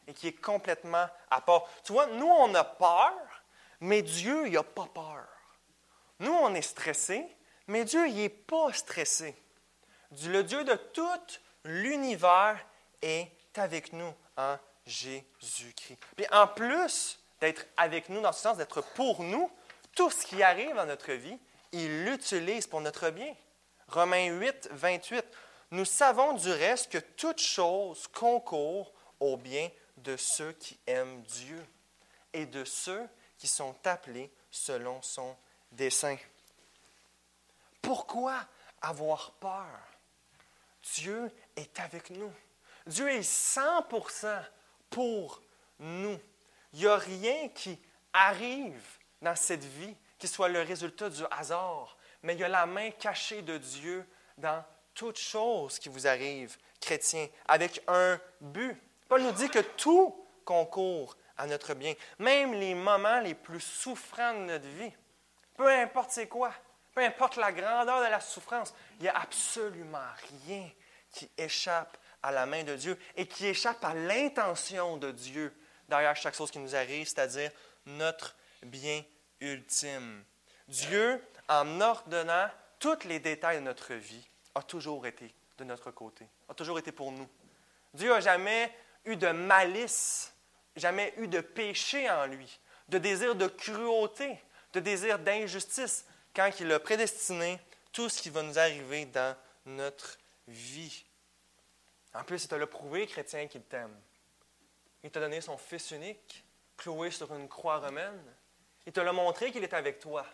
[0.07, 1.63] et qui est complètement à part.
[1.83, 3.13] Tu vois, nous, on a peur,
[3.79, 5.27] mais Dieu, il n'a pas peur.
[6.19, 7.25] Nous, on est stressé,
[7.67, 9.35] mais Dieu, il n'est pas stressé.
[10.25, 12.57] Le Dieu de tout l'univers
[13.01, 15.99] est avec nous en Jésus-Christ.
[16.15, 19.49] Puis en plus d'être avec nous, dans ce sens d'être pour nous,
[19.95, 21.37] tout ce qui arrive dans notre vie,
[21.71, 23.33] il l'utilise pour notre bien.
[23.87, 25.25] Romains 8, 28.
[25.71, 31.65] Nous savons du reste que toute chose concourt au bien de ceux qui aiment Dieu
[32.33, 35.35] et de ceux qui sont appelés selon son
[35.71, 36.17] dessein.
[37.81, 38.45] Pourquoi
[38.81, 39.79] avoir peur?
[40.95, 42.31] Dieu est avec nous.
[42.85, 44.41] Dieu est 100%
[44.89, 45.41] pour
[45.79, 46.19] nous.
[46.73, 47.79] Il n'y a rien qui
[48.13, 48.83] arrive
[49.21, 52.91] dans cette vie qui soit le résultat du hasard, mais il y a la main
[52.91, 54.05] cachée de Dieu
[54.37, 58.75] dans toute chose qui vous arrive, chrétien, avec un but.
[59.07, 64.33] Paul nous dit que tout concourt à notre bien, même les moments les plus souffrants
[64.33, 64.91] de notre vie.
[65.55, 66.51] Peu importe c'est quoi,
[66.93, 69.99] peu importe la grandeur de la souffrance, il n'y a absolument
[70.47, 70.69] rien
[71.11, 75.53] qui échappe à la main de Dieu et qui échappe à l'intention de Dieu
[75.87, 77.51] derrière chaque chose qui nous arrive, c'est-à-dire
[77.85, 79.03] notre bien
[79.39, 80.23] ultime.
[80.67, 86.27] Dieu, en ordonnant tous les détails de notre vie, a toujours été de notre côté,
[86.49, 87.27] a toujours été pour nous.
[87.93, 88.71] Dieu n'a jamais
[89.05, 90.33] eu de malice,
[90.75, 94.39] jamais eu de péché en lui, de désir de cruauté,
[94.73, 97.59] de désir d'injustice, quand il a prédestiné
[97.91, 101.05] tout ce qui va nous arriver dans notre vie.
[102.13, 103.95] En plus, il te l'a prouvé, chrétien, qu'il t'aime.
[105.07, 106.43] Il t'a donné son Fils unique,
[106.75, 108.21] cloué sur une croix romaine.
[108.85, 110.25] Il te l'a montré qu'il est avec toi.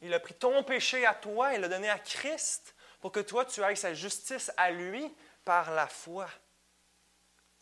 [0.00, 3.44] Il a pris ton péché à toi et l'a donné à Christ pour que toi,
[3.44, 6.26] tu ailles sa justice à lui par la foi.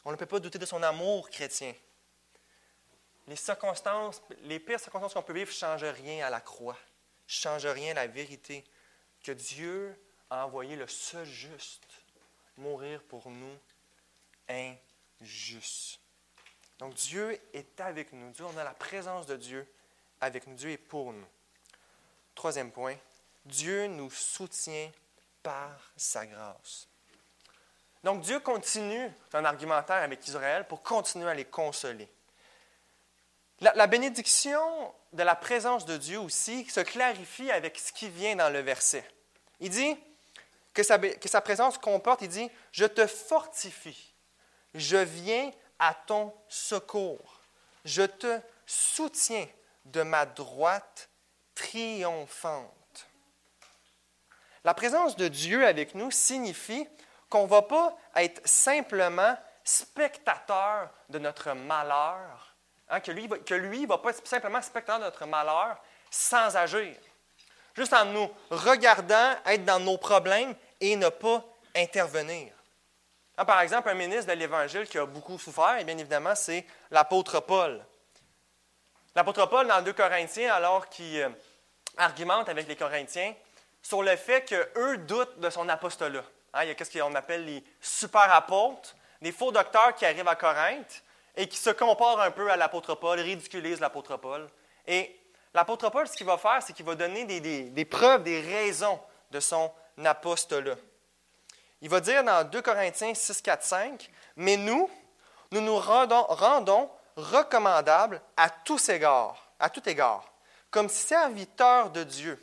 [0.05, 1.75] On ne peut pas douter de son amour chrétien.
[3.27, 7.29] Les circonstances, les pires circonstances qu'on peut vivre ne changent rien à la croix, ne
[7.33, 8.65] changent rien à la vérité
[9.25, 11.89] que Dieu a envoyé le seul juste
[12.57, 13.59] mourir pour nous
[14.49, 16.06] injustes.
[16.79, 18.31] Donc Dieu est avec nous.
[18.31, 19.67] Dieu, on a la présence de Dieu
[20.21, 20.55] avec nous.
[20.55, 21.27] Dieu est pour nous.
[22.35, 22.97] Troisième point,
[23.45, 24.91] Dieu nous soutient
[25.43, 26.87] par sa grâce.
[28.05, 32.09] Donc Dieu continue un argumentaire avec Israël pour continuer à les consoler.
[33.61, 34.61] La, bénédiction
[35.15, 39.09] de la présence de Dieu aussi se clarifie avec ce qui vient dans le verset.
[39.61, 39.97] Il dit
[40.75, 44.13] que sa, que sa présence comporte, il dit, je te fortifie,
[44.75, 47.41] je viens à ton secours,
[47.85, 49.47] je te soutiens
[49.85, 51.09] de ma droite
[51.55, 52.73] triomphante.
[54.65, 56.89] La présence de Dieu avec nous signifie
[57.29, 62.57] qu'on ne va pas être simplement spectateur de notre malheur,
[62.89, 63.13] hein, que
[63.55, 66.97] lui ne va pas être simplement spectateur de notre malheur sans agir.
[67.75, 72.56] Juste en nous regardant, être dans nos problèmes et ne pas intervenir.
[73.39, 76.65] Hein, par exemple, un ministre de l'Évangile qui a beaucoup souffert, et bien évidemment, c'est
[76.91, 77.85] l'apôtre Paul.
[79.15, 81.29] L'apôtre Paul, dans 2 Corinthiens, alors qu'il euh,
[81.97, 83.35] argumente avec les Corinthiens,
[83.83, 86.25] sur le fait qu'eux doutent de son apostolat.
[86.55, 90.29] Hein, il y a ce qu'on appelle les super apôtres, des faux docteurs qui arrivent
[90.29, 91.03] à Corinthe
[91.37, 94.47] et qui se comparent un peu à l'apôtre Paul, ridiculisent l'apôtre Paul.
[94.87, 95.15] Et
[95.53, 98.99] l'apôtre Paul, ce qu'il va faire, c'est qu'il va donner des, preuves, des raisons
[99.31, 99.71] de son
[100.05, 100.77] apostolat.
[101.83, 104.91] Il va dire dans 2 Corinthiens 6, 4, 5, Mais nous,
[105.53, 110.25] nous nous rendons, recommandables à tous égards, à tout égard,
[110.71, 112.39] comme serviteurs de Dieu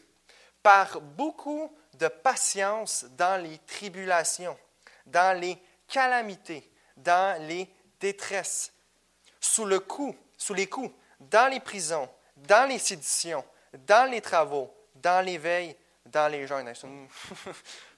[0.64, 4.58] par beaucoup de patience dans les tribulations,
[5.06, 7.70] dans les calamités, dans les
[8.00, 8.72] détresses,
[9.40, 13.44] sous le coup, sous les coups, dans les prisons, dans les séditions,
[13.74, 16.74] dans les travaux, dans les veilles, dans les jeûnes.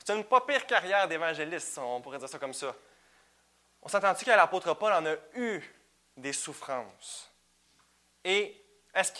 [0.05, 2.75] C'est une, pas pire carrière d'évangéliste, on pourrait dire ça comme ça.
[3.81, 5.63] On s'entend-tu que l'apôtre Paul en a eu
[6.15, 7.31] des souffrances?
[8.23, 8.63] Et
[8.93, 9.11] est-ce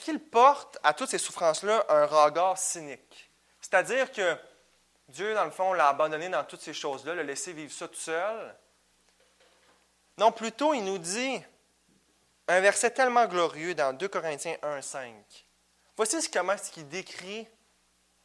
[0.00, 3.30] qu'il porte à toutes ces souffrances-là un regard cynique?
[3.60, 4.36] C'est-à-dire que
[5.06, 7.94] Dieu, dans le fond, l'a abandonné dans toutes ces choses-là, l'a laissé vivre ça tout
[7.94, 8.56] seul.
[10.18, 11.40] Non, plutôt, il nous dit
[12.48, 15.14] un verset tellement glorieux dans 2 Corinthiens 1, 5.
[15.96, 17.46] Voici comment est-ce qu'il décrit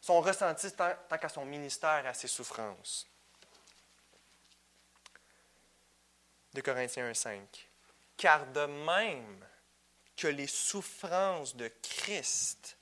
[0.03, 3.07] son ressenti tant, qu'à son ministère et à ses souffrances.
[6.53, 7.69] 2 Corinthiens 1, 5.
[8.17, 9.47] Car de même
[10.17, 12.77] que les souffrances de Christ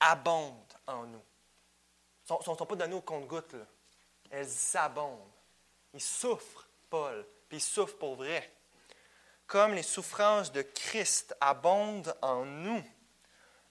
[0.00, 1.22] abondent en nous.
[2.28, 3.54] Elles ne sont, pas données au compte-gouttes.
[4.28, 5.20] Elles abondent.
[5.94, 8.52] Il souffre, Paul, puis il souffre pour vrai.
[9.46, 12.84] Comme les souffrances de Christ abondent en nous,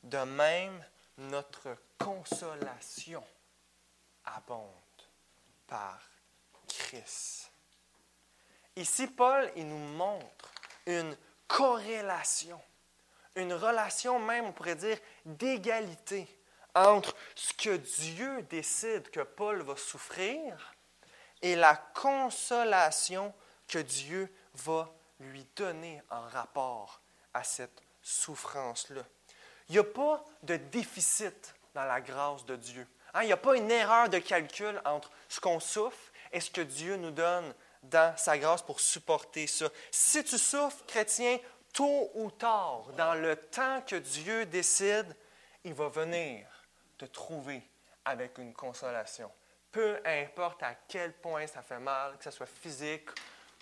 [0.02, 0.82] de même
[1.18, 3.24] notre consolation
[4.26, 4.70] abonde
[5.68, 6.00] par
[6.68, 7.52] Christ.
[8.76, 10.52] Ici, Paul, il nous montre
[10.86, 11.16] une
[11.48, 12.62] corrélation,
[13.36, 16.28] une relation même, on pourrait dire, d'égalité
[16.74, 20.76] entre ce que Dieu décide que Paul va souffrir
[21.42, 23.34] et la consolation
[23.68, 27.02] que Dieu va lui donner en rapport
[27.34, 29.04] à cette souffrance-là.
[29.70, 32.88] Il n'y a pas de déficit dans la grâce de Dieu.
[33.14, 36.52] Hein, il n'y a pas une erreur de calcul entre ce qu'on souffre et ce
[36.52, 39.70] que Dieu nous donne dans sa grâce pour supporter ça.
[39.92, 41.40] Si tu souffres, chrétien,
[41.74, 45.16] tôt ou tard, dans le temps que Dieu décide,
[45.64, 46.48] il va venir
[46.98, 47.62] te trouver
[48.06, 49.32] avec une consolation.
[49.72, 53.10] Peu importe à quel point ça fait mal, que ce soit physique,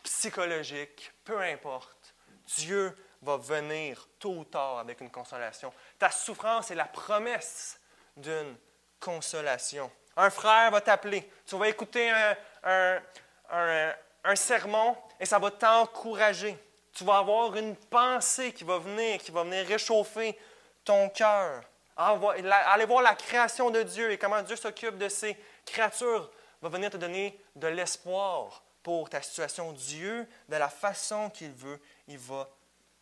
[0.04, 2.14] psychologique, peu importe,
[2.58, 5.74] Dieu va venir tôt ou tard avec une consolation.
[5.98, 7.80] Ta souffrance est la promesse
[8.16, 8.56] d'une
[9.00, 9.90] consolation.
[10.16, 12.12] Un frère va t'appeler, tu vas écouter
[12.64, 13.02] un,
[14.24, 16.58] un sermon et ça va t'encourager.
[16.94, 20.38] Tu vas avoir une pensée qui va venir, qui va venir réchauffer
[20.86, 21.64] ton cœur.
[21.96, 26.30] Aller voir la création de Dieu et comment Dieu s'occupe de ses créatures
[26.62, 29.72] va venir te donner de l'espoir pour ta situation.
[29.74, 32.48] Dieu, de la façon qu'il veut, il va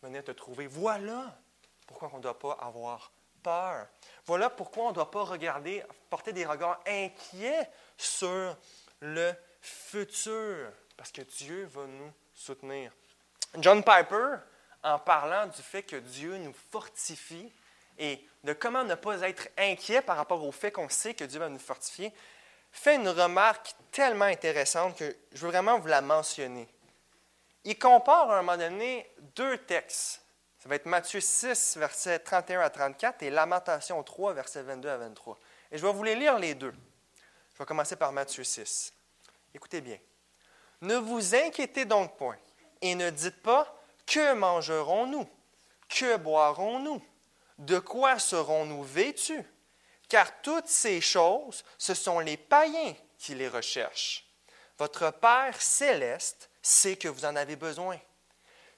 [0.02, 0.66] venir te trouver.
[0.66, 1.38] Voilà
[1.86, 3.12] pourquoi on ne doit pas avoir
[3.42, 3.86] peur.
[4.26, 8.56] Voilà pourquoi on ne doit pas regarder, porter des regards inquiets sur
[9.00, 12.92] le futur, parce que Dieu va nous soutenir.
[13.58, 14.36] John Piper,
[14.82, 17.52] en parlant du fait que Dieu nous fortifie
[17.98, 21.38] et de comment ne pas être inquiet par rapport au fait qu'on sait que Dieu
[21.38, 22.12] va nous fortifier,
[22.72, 26.66] fait une remarque tellement intéressante que je veux vraiment vous la mentionner.
[27.64, 30.20] Il compare à un moment donné deux textes.
[30.58, 34.96] Ça va être Matthieu 6, versets 31 à 34 et Lamentation 3, versets 22 à
[34.96, 35.38] 23.
[35.70, 36.74] Et je vais vous les lire les deux.
[37.52, 38.92] Je vais commencer par Matthieu 6.
[39.54, 39.98] Écoutez bien.
[40.80, 42.36] Ne vous inquiétez donc point
[42.80, 43.72] et ne dites pas
[44.06, 45.28] que mangerons-nous,
[45.88, 47.02] que boirons-nous,
[47.58, 49.44] de quoi serons-nous vêtus?
[50.08, 54.28] Car toutes ces choses, ce sont les païens qui les recherchent.
[54.78, 57.98] Votre Père céleste sait que vous en avez besoin.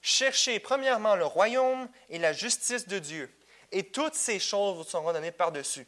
[0.01, 3.33] Cherchez premièrement le royaume et la justice de Dieu,
[3.71, 5.87] et toutes ces choses vous seront données par-dessus.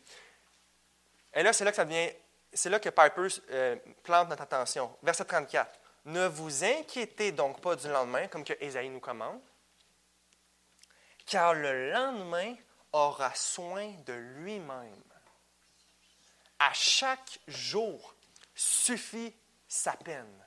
[1.33, 2.09] Et là, c'est là que ça vient,
[2.51, 4.95] c'est là que Piper euh, plante notre attention.
[5.03, 5.79] Verset 34.
[6.05, 9.41] Ne vous inquiétez donc pas du lendemain, comme que Ésaïe nous commande,
[11.25, 12.55] car le lendemain
[12.93, 15.03] aura soin de lui-même.
[16.59, 18.15] À chaque jour
[18.55, 19.33] suffit
[19.67, 20.46] sa peine.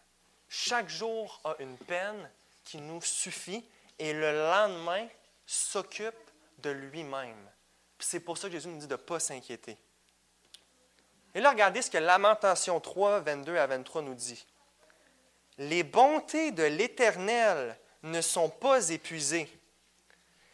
[0.51, 2.31] Chaque jour a une peine
[2.65, 3.65] qui nous suffit
[3.99, 5.09] et le lendemain
[5.47, 6.15] s'occupe
[6.59, 7.49] de lui-même.
[7.99, 9.79] C'est pour ça que Jésus nous dit de ne pas s'inquiéter.
[11.35, 14.47] Et là, regardez ce que Lamentation 3, 22 à 23 nous dit.
[15.57, 19.49] Les bontés de l'Éternel ne sont pas épuisées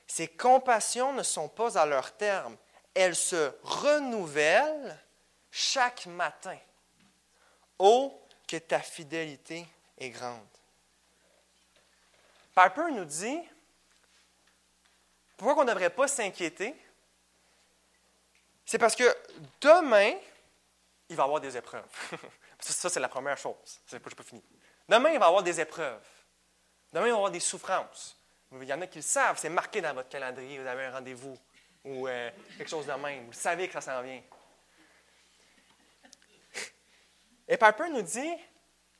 [0.07, 2.57] ses compassions ne sont pas à leur terme.
[2.95, 4.99] Elles se renouvellent
[5.51, 6.57] chaque matin.
[7.79, 9.67] Oh, que ta fidélité
[9.99, 10.47] est grande.
[12.55, 13.41] Piper nous dit
[15.37, 16.75] pourquoi on ne devrait pas s'inquiéter?
[18.65, 19.05] C'est parce que
[19.61, 20.15] demain,
[21.09, 21.85] il va y avoir des épreuves.
[22.59, 23.81] ça, c'est la première chose.
[23.87, 24.43] Je n'ai pas fini.
[24.89, 26.03] Demain, il va y avoir des épreuves.
[26.93, 28.17] Demain, il va y avoir des souffrances.
[28.53, 30.93] Il y en a qui le savent, c'est marqué dans votre calendrier, vous avez un
[30.93, 31.37] rendez-vous
[31.85, 33.27] ou euh, quelque chose de même.
[33.27, 34.23] Vous savez que ça s'en vient.
[37.49, 38.35] Et Piper nous dit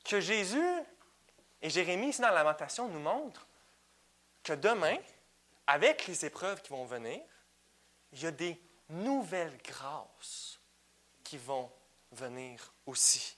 [0.07, 0.63] que Jésus
[1.61, 3.47] et Jérémie, ici dans la Lamentation, nous montrent
[4.43, 4.97] que demain,
[5.65, 7.21] avec les épreuves qui vont venir,
[8.13, 10.59] il y a des nouvelles grâces
[11.23, 11.69] qui vont
[12.11, 13.37] venir aussi.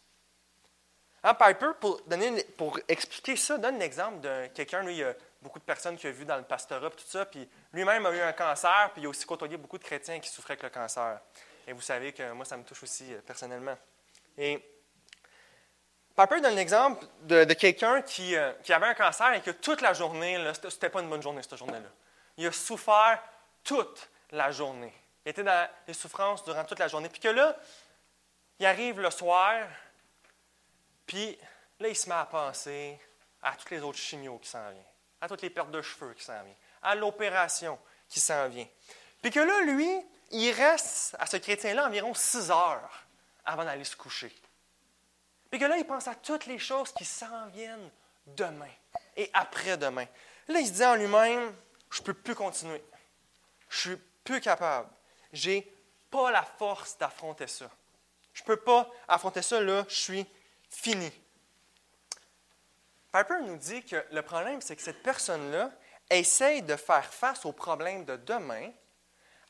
[1.23, 5.13] Hein, Piper, pour, donner, pour expliquer ça, donne l'exemple de quelqu'un, lui, il y a
[5.41, 8.21] beaucoup de personnes qu'il a vu dans le pastorat, tout ça, puis lui-même a eu
[8.21, 11.19] un cancer, puis il a aussi côtoyé beaucoup de chrétiens qui souffraient avec le cancer.
[11.67, 13.77] Et vous savez que moi, ça me touche aussi euh, personnellement.
[14.37, 14.63] Et
[16.19, 19.93] Piper donne l'exemple de, quelqu'un qui, euh, qui, avait un cancer et que toute la
[19.93, 21.87] journée, ce n'était pas une bonne journée, cette journée-là.
[22.35, 23.23] Il a souffert
[23.63, 24.93] toute la journée.
[25.25, 27.07] Il était dans les souffrances durant toute la journée.
[27.07, 27.55] Puis que là,
[28.59, 29.65] il arrive le soir,
[31.05, 31.37] puis
[31.79, 32.99] là, il se met à penser
[33.41, 34.83] à tous les autres chimios qui s'en viennent,
[35.21, 36.53] à toutes les pertes de cheveux qui s'en viennent,
[36.83, 37.79] à l'opération
[38.09, 38.67] qui s'en vient.
[39.21, 39.89] Puis que là, lui,
[40.31, 43.05] il reste à ce chrétien-là environ six heures
[43.45, 44.35] avant d'aller se coucher.
[45.49, 47.89] Puis que là, il pense à toutes les choses qui s'en viennent
[48.27, 48.69] demain
[49.15, 50.05] et après-demain.
[50.47, 51.53] Là, il se dit en lui-même,
[51.89, 52.83] je ne peux plus continuer.
[53.69, 54.89] Je suis plus capable.
[55.33, 55.71] J'ai
[56.09, 57.69] pas la force d'affronter ça.
[58.33, 60.25] Je ne peux pas affronter ça, là, je suis
[60.69, 61.11] fini.
[63.11, 65.71] Piper nous dit que le problème, c'est que cette personne-là
[66.09, 68.71] essaye de faire face aux problèmes de demain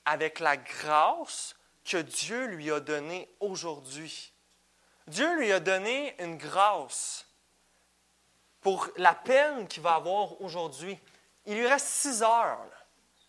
[0.06, 4.34] avec la grâce que Dieu lui a donnée aujourd'hui.
[5.10, 7.26] Dieu lui a donné une grâce
[8.62, 11.00] pour la peine qu'il va avoir aujourd'hui.
[11.48, 12.70] Il lui reste six heures.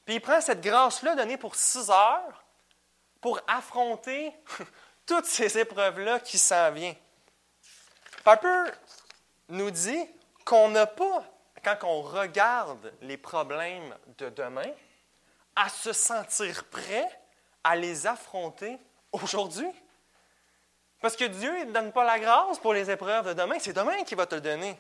[0.05, 2.45] Puis il prend cette grâce-là donnée pour six heures
[3.21, 4.31] pour affronter
[5.07, 6.97] toutes ces épreuves-là qui s'en viennent.
[8.25, 8.65] Piper
[9.49, 10.07] nous dit
[10.45, 11.25] qu'on n'a pas,
[11.65, 14.71] quand on regarde les problèmes de demain,
[15.57, 17.09] à se sentir prêt
[17.65, 18.79] à les affronter
[19.13, 19.71] aujourd'hui.
[21.01, 24.05] Parce que Dieu ne donne pas la grâce pour les épreuves de demain, c'est demain
[24.05, 24.79] qu'il va te le donner.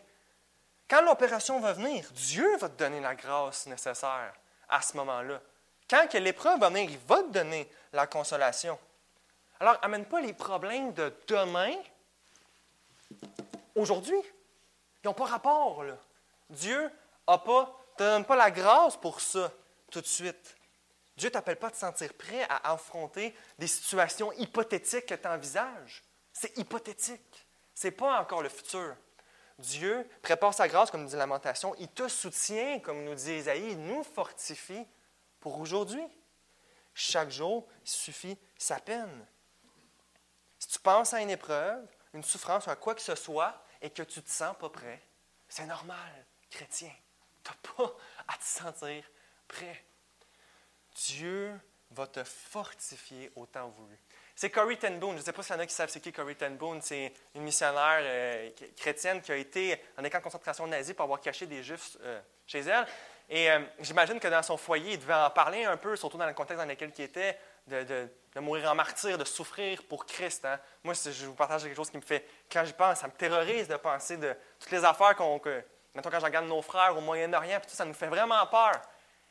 [0.89, 4.35] Quand l'opération va venir, Dieu va te donner la grâce nécessaire
[4.69, 5.41] à ce moment-là.
[5.89, 8.79] Quand l'épreuve va venir, il va te donner la consolation.
[9.59, 11.75] Alors, amène pas les problèmes de demain
[13.75, 14.21] aujourd'hui.
[15.03, 15.85] Ils n'ont pas rapport.
[15.85, 15.97] Là.
[16.49, 16.91] Dieu
[17.29, 19.51] ne te donne pas la grâce pour ça
[19.91, 20.57] tout de suite.
[21.17, 25.29] Dieu ne t'appelle pas à te sentir prêt à affronter des situations hypothétiques que tu
[25.29, 26.03] envisages.
[26.41, 27.47] C'est hypothétique.
[27.75, 28.97] Ce n'est pas encore le futur.
[29.59, 31.75] Dieu prépare sa grâce, comme nous dit Lamentation.
[31.79, 33.73] Il te soutient, comme nous dit Isaïe.
[33.73, 34.87] Il nous fortifie
[35.39, 36.03] pour aujourd'hui.
[36.95, 39.27] Chaque jour suffit sa peine.
[40.59, 43.91] Si tu penses à une épreuve, une souffrance ou à quoi que ce soit et
[43.91, 45.03] que tu ne te sens pas prêt,
[45.47, 46.95] c'est normal, chrétien.
[47.45, 47.95] Tu n'as pas
[48.29, 49.05] à te sentir
[49.47, 49.85] prêt.
[50.95, 53.99] Dieu va te fortifier au temps voulu.
[54.41, 55.11] C'est Corrie ten Boom.
[55.11, 56.81] Je ne sais pas s'il y en a qui savent c'est qui Corrie ten Boom.
[56.81, 61.21] C'est une missionnaire euh, chrétienne qui a été des camps de concentration nazis pour avoir
[61.21, 62.87] caché des Juifs euh, chez elle.
[63.29, 66.25] Et euh, j'imagine que dans son foyer, il devait en parler un peu, surtout dans
[66.25, 70.47] le contexte dans lequel il était, de, mourir en martyr, de souffrir pour Christ.
[70.47, 70.59] Hein.
[70.85, 73.69] Moi, je vous partage quelque chose qui me fait, quand j'y pense, ça me terrorise
[73.69, 75.39] de penser de toutes les affaires qu'on.
[75.39, 75.63] Que,
[76.03, 78.81] quand je regarde nos frères au Moyen-Orient, ça nous fait vraiment peur.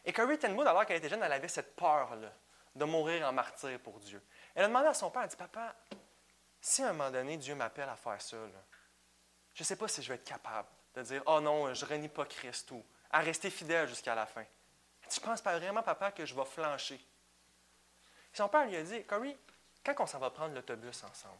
[0.05, 2.31] Et Corrie ten Boom, alors qu'elle était jeune, elle avait cette peur-là
[2.75, 4.21] de mourir en martyr pour Dieu.
[4.59, 5.73] Elle a demandé à son père, elle dit, Papa,
[6.59, 8.35] si à un moment donné Dieu m'appelle à faire ça,
[9.53, 12.09] je ne sais pas si je vais être capable de dire, oh non, je renie
[12.09, 14.43] pas Christ ou à rester fidèle jusqu'à la fin.
[15.09, 16.99] Tu penses pas vraiment, papa, que je vais flancher?
[18.33, 19.37] son père lui a dit, Corey,
[19.81, 21.39] quand on s'en va prendre l'autobus ensemble,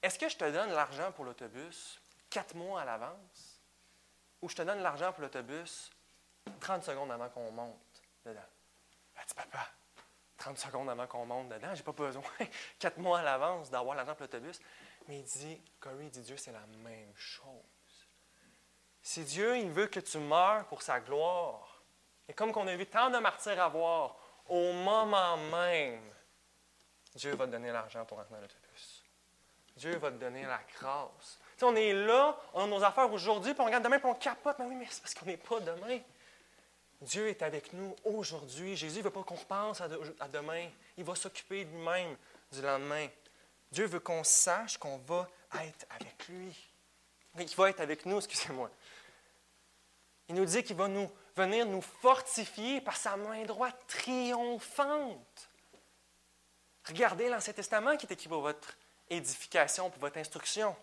[0.00, 2.00] est-ce que je te donne l'argent pour l'autobus
[2.30, 3.60] quatre mois à l'avance
[4.40, 5.90] ou je te donne l'argent pour l'autobus
[6.60, 8.40] 30 secondes avant qu'on monte dedans?
[9.16, 9.68] Elle dit, papa,
[10.44, 11.74] 30 secondes avant qu'on monte dedans.
[11.74, 12.22] J'ai pas besoin,
[12.78, 14.60] quatre mois à l'avance, d'avoir l'argent pour l'autobus.
[15.08, 17.48] Mais il dit, Corey, dit Dieu, c'est la même chose.
[19.00, 21.82] Si Dieu, il veut que tu meurs pour sa gloire,
[22.28, 26.12] et comme qu'on a vu tant de martyrs avoir, au moment même,
[27.14, 29.04] Dieu va te donner l'argent pour rentrer dans l'autobus.
[29.76, 31.40] Dieu va te donner la grâce.
[31.56, 34.14] Tu on est là, on a nos affaires aujourd'hui, puis on regarde demain, puis on
[34.14, 34.58] capote.
[34.58, 36.00] Mais oui, mais c'est parce qu'on n'est pas demain.
[37.00, 38.76] Dieu est avec nous aujourd'hui.
[38.76, 39.88] Jésus ne veut pas qu'on pense à,
[40.28, 40.68] demain.
[40.96, 42.16] Il va s'occuper lui-même
[42.52, 43.08] du lendemain.
[43.70, 45.28] Dieu veut qu'on sache qu'on va
[45.62, 46.54] être avec lui.
[47.38, 48.70] Il va être avec nous, excusez-moi.
[50.28, 55.50] Il nous dit qu'il va nous, venir nous fortifier par sa main droite triomphante.
[56.86, 58.76] Regardez l'Ancien Testament qui est écrit pour votre
[59.10, 60.74] édification, pour votre instruction.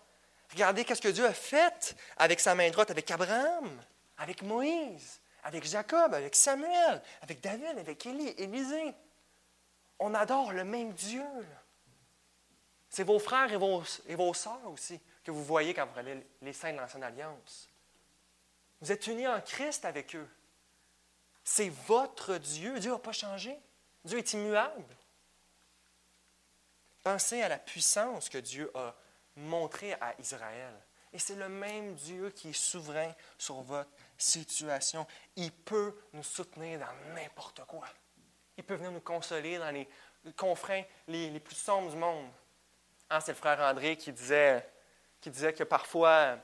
[0.52, 3.82] Regardez qu'est-ce que Dieu a fait avec sa main droite, avec Abraham,
[4.18, 8.94] avec Moïse avec Jacob, avec Samuel, avec David, avec Élie, Élisée.
[10.00, 11.26] On adore le même Dieu.
[12.89, 16.26] C'est vos frères et vos, et vos sœurs aussi que vous voyez quand vous regardez
[16.42, 17.70] les saints de l'Ancienne Alliance.
[18.82, 20.28] Vous êtes unis en Christ avec eux.
[21.44, 22.80] C'est votre Dieu.
[22.80, 23.58] Dieu n'a pas changé.
[24.04, 24.84] Dieu est immuable.
[27.04, 28.96] Pensez à la puissance que Dieu a
[29.36, 30.74] montrée à Israël.
[31.14, 33.89] Et c'est le même Dieu qui est souverain sur votre
[34.22, 35.06] situation.
[35.36, 37.88] Il peut nous soutenir dans n'importe quoi.
[38.58, 39.88] Il peut venir nous consoler dans les
[40.36, 42.30] confrères les, plus sombres du monde.
[43.10, 44.66] Hein, c'est le frère André qui disait,
[45.20, 46.38] qui disait que parfois,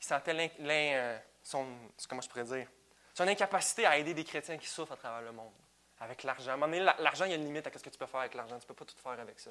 [0.00, 1.66] il sentait euh, son,
[2.08, 2.68] comment je pourrais dire,
[3.14, 5.52] son incapacité à aider des chrétiens qui souffrent à travers le monde.
[6.00, 6.56] Avec l'argent.
[6.56, 8.56] L'argent, il y a une limite à ce que tu peux faire avec l'argent.
[8.58, 9.50] Tu ne peux pas tout faire avec ça.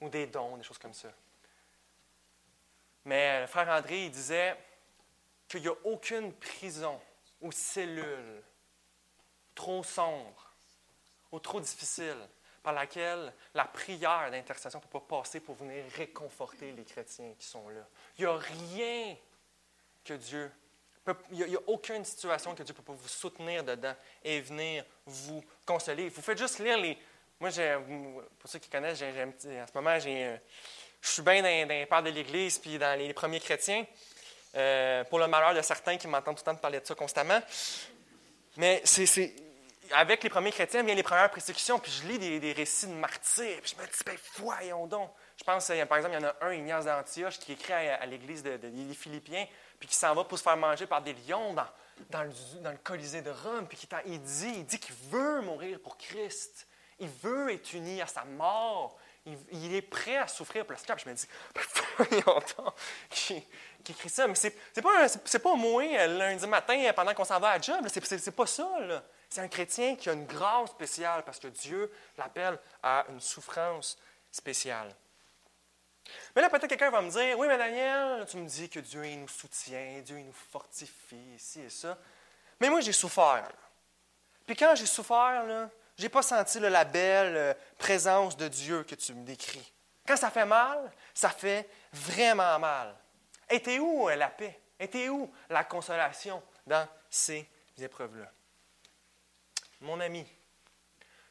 [0.00, 1.08] Ou des dons, des choses comme ça.
[3.04, 4.56] Mais le frère André, il disait
[5.58, 7.00] qu'il n'y a aucune prison
[7.40, 8.42] ou cellule
[9.54, 10.52] trop sombre
[11.30, 12.16] ou trop difficile
[12.62, 17.46] par laquelle la prière d'intercession ne peut pas passer pour venir réconforter les chrétiens qui
[17.46, 17.86] sont là.
[18.18, 19.16] Il n'y a rien
[20.04, 20.50] que Dieu
[21.32, 24.84] il n'y a, aucune situation que Dieu ne peut pas vous soutenir dedans et venir
[25.04, 26.08] vous consoler.
[26.08, 26.96] Vous faites juste lire les.
[27.40, 27.50] Moi,
[28.38, 30.38] pour ceux qui connaissent, en ce moment, je
[31.02, 33.84] suis bien dans, dans les pères de l'Église puis dans les premiers chrétiens.
[34.54, 37.40] Euh, pour le malheur de certains qui m'entendent tout le temps parler de ça constamment.
[38.58, 39.34] Mais c'est,
[39.92, 43.60] avec les premiers chrétiens viennent les premières persécutions, puis je lis des, récits de martyrs,
[43.62, 45.10] puis je me dis, ben voyons donc.
[45.38, 48.42] Je pense, par exemple, il y en a un, Ignace d'Antioche, qui écrit à, l'église
[48.42, 49.46] des de, Philippiens,
[49.80, 51.66] puis qui s'en va pour se faire manger par des lions dans,
[52.10, 52.30] dans, le,
[52.60, 55.96] dans le, Colisée de Rome, puis qui, il dit, il dit qu'il veut mourir pour
[55.96, 56.66] Christ.
[57.00, 58.96] Il veut être uni à sa mort.
[59.24, 60.98] Il, est prêt à souffrir pour le Seigneur.
[60.98, 61.28] je me dis,
[61.96, 62.74] voyons donc,
[63.08, 63.44] qui,
[63.88, 64.26] écrit ça?
[64.26, 67.60] Mais c'est n'est pas, pas moi, euh, lundi matin, euh, pendant qu'on s'en va à
[67.60, 67.86] job.
[67.88, 68.68] C'est pas ça.
[69.28, 73.96] C'est un chrétien qui a une grâce spéciale parce que Dieu l'appelle à une souffrance
[74.30, 74.92] spéciale.
[76.34, 79.04] Mais là, peut-être quelqu'un va me dire Oui, mais Daniel, tu me dis que Dieu
[79.14, 81.96] nous soutient, Dieu nous fortifie, ici et ça.
[82.60, 83.50] Mais moi, j'ai souffert.
[84.46, 85.68] Puis quand j'ai souffert, je
[85.98, 89.72] n'ai pas senti la belle euh, présence de Dieu que tu me décris.
[90.06, 92.94] Quand ça fait mal, ça fait vraiment mal.
[93.48, 94.60] Était où euh, la paix?
[94.78, 98.30] Était où la consolation dans ces épreuves-là?
[99.80, 100.26] Mon ami,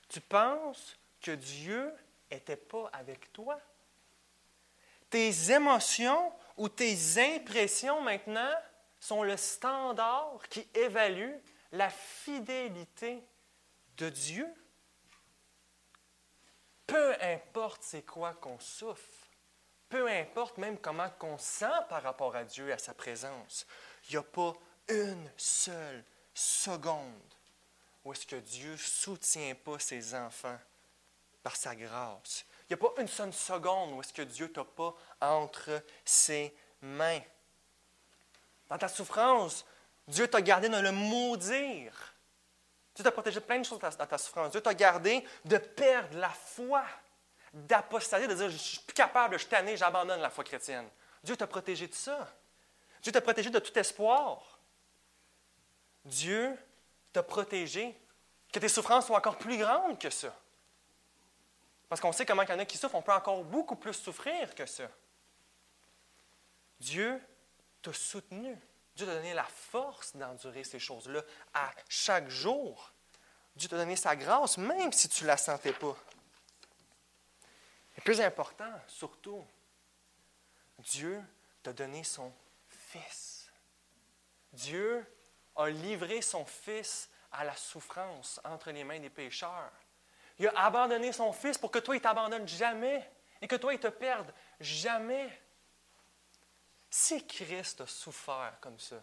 [0.08, 1.94] tu penses que Dieu
[2.32, 3.60] n'était pas avec toi?
[5.12, 6.96] tes émotions ou tes
[7.36, 8.56] impressions maintenant
[9.00, 11.36] sont le standard qui évalue
[11.74, 13.22] la fidélité
[14.02, 14.48] de Dieu.
[16.88, 19.30] Peu importe c'est quoi qu'on souffre,
[19.90, 23.68] peu importe même comment qu'on sent par rapport à Dieu, à sa présence,
[24.10, 24.54] il n'y a pas
[24.90, 27.36] une seule seconde
[28.04, 30.58] où est-ce que Dieu ne soutient pas ses enfants
[31.44, 32.46] par sa grâce.
[32.68, 36.56] Il n'y a pas une seule seconde où est-ce que Dieu t'a pas entre ses
[36.82, 37.22] mains.
[38.68, 39.66] Dans ta souffrance,
[40.08, 42.11] Dieu t'a gardé de le maudire.
[42.96, 44.52] Dieu t'a protégé de plein de choses dans ta souffrance.
[44.52, 46.84] Dieu t'a gardé de perdre la foi,
[47.54, 50.88] d'apostaser, de dire Je suis plus capable, je suis j'abandonne la foi chrétienne.
[51.24, 52.28] Dieu t'a protégé de ça.
[53.02, 54.60] Dieu t'a protégé de tout espoir.
[56.04, 56.58] Dieu
[57.14, 57.96] t'a protégé
[58.52, 60.36] que tes souffrances soient encore plus grandes que ça.
[61.88, 63.94] Parce qu'on sait comment il y en a qui souffrent, on peut encore beaucoup plus
[63.94, 64.90] souffrir que ça.
[66.80, 67.22] Dieu
[67.82, 68.58] t'a soutenu.
[69.02, 71.24] Dieu t'a donné la force d'endurer ces choses-là
[71.56, 72.94] à chaque jour.
[73.56, 75.98] Dieu t'a donné sa grâce, même si tu ne la sentais pas.
[77.98, 79.44] Et plus important, surtout,
[80.78, 81.20] Dieu
[81.64, 82.32] t'a donné son
[82.68, 83.50] Fils.
[84.54, 85.04] Dieu
[85.56, 89.72] a livré son Fils à la souffrance entre les mains des pécheurs.
[90.38, 93.74] Il a abandonné son Fils pour que toi, il ne t'abandonne jamais et que toi,
[93.74, 95.28] il te perde jamais.
[96.94, 99.02] Si Christ a souffert comme ça,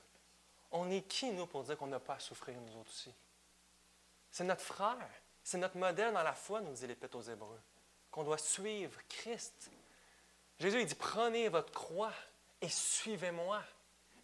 [0.70, 3.12] on est qui, nous, pour dire qu'on n'a pas à souffrir, nous autres aussi?
[4.30, 5.09] C'est notre frère,
[5.43, 7.61] c'est notre modèle dans la foi, nous dit l'Épître aux Hébreux,
[8.11, 9.70] qu'on doit suivre Christ.
[10.61, 12.12] Jésus, il dit Prenez votre croix
[12.61, 13.62] et suivez-moi.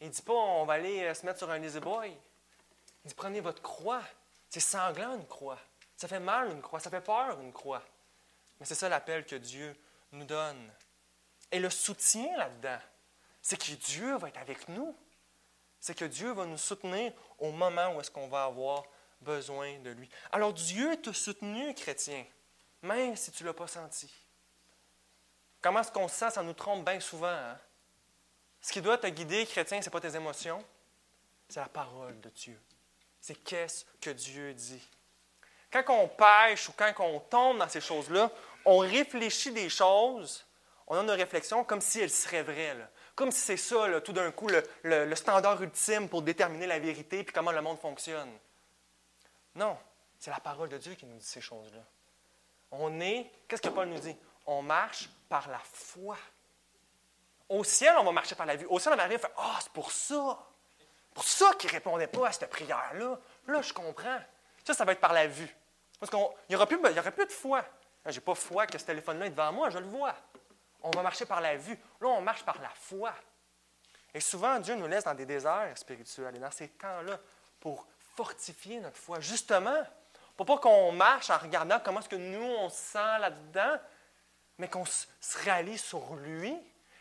[0.02, 2.10] Il ne dit pas On va aller euh, se mettre sur un lazy boy.
[2.10, 4.02] Il dit Prenez votre croix.
[4.50, 5.58] C'est sanglant une croix.
[5.96, 7.82] Ça fait mal une croix, ça fait peur une croix.
[8.60, 9.74] Mais c'est ça l'appel que Dieu
[10.12, 10.70] nous donne.
[11.50, 12.78] Et le soutien là-dedans,
[13.44, 14.96] c'est que Dieu va être avec nous.
[15.78, 18.84] C'est que Dieu va nous soutenir au moment où est-ce qu'on va avoir
[19.20, 20.08] besoin de lui.
[20.32, 22.24] Alors Dieu t'a soutenu, chrétien,
[22.80, 24.10] même si tu ne l'as pas senti.
[25.60, 26.30] Comment est-ce qu'on se sent?
[26.30, 27.26] Ça nous trompe bien souvent.
[27.26, 27.58] Hein?
[28.62, 30.64] Ce qui doit te guider, chrétien, ce n'est pas tes émotions,
[31.46, 32.58] c'est la parole de Dieu.
[33.20, 34.82] C'est qu'est-ce que Dieu dit.
[35.70, 38.30] Quand on pêche ou quand on tombe dans ces choses-là,
[38.64, 40.46] on réfléchit des choses,
[40.86, 42.88] on a une réflexion comme si elles seraient vraies.
[43.14, 44.48] Comme si c'est ça, tout d'un coup,
[44.82, 48.30] le, standard ultime pour déterminer la vérité et comment le monde fonctionne.
[49.54, 49.76] Non,
[50.18, 51.80] c'est la parole de Dieu qui nous dit ces choses-là.
[52.72, 54.16] On est, qu'est-ce que Paul nous dit?
[54.46, 56.16] On marche par la foi.
[57.48, 58.66] Au ciel, on va marcher par la vue.
[58.66, 60.38] Au ciel, on va arriver et Ah, c'est pour ça.
[61.12, 63.18] Pour ça qu'il ne répondait pas à cette prière-là.
[63.46, 64.18] Là, je comprends.
[64.64, 65.54] Ça, ça va être par la vue.
[66.00, 66.18] Parce qu'il
[66.50, 67.64] n'y aura plus de foi.
[68.06, 70.14] Je n'ai pas foi que ce téléphone-là est devant moi, je le vois.
[70.84, 71.78] On va marcher par la vue.
[72.00, 73.12] Là, on marche par la foi.
[74.12, 77.18] Et souvent, Dieu nous laisse dans des déserts spirituels et dans ces temps-là
[77.58, 79.18] pour fortifier notre foi.
[79.18, 79.82] Justement,
[80.36, 83.78] pour pas qu'on marche en regardant comment est-ce que nous, on se sent là-dedans,
[84.58, 85.06] mais qu'on se
[85.42, 86.54] réalise sur lui,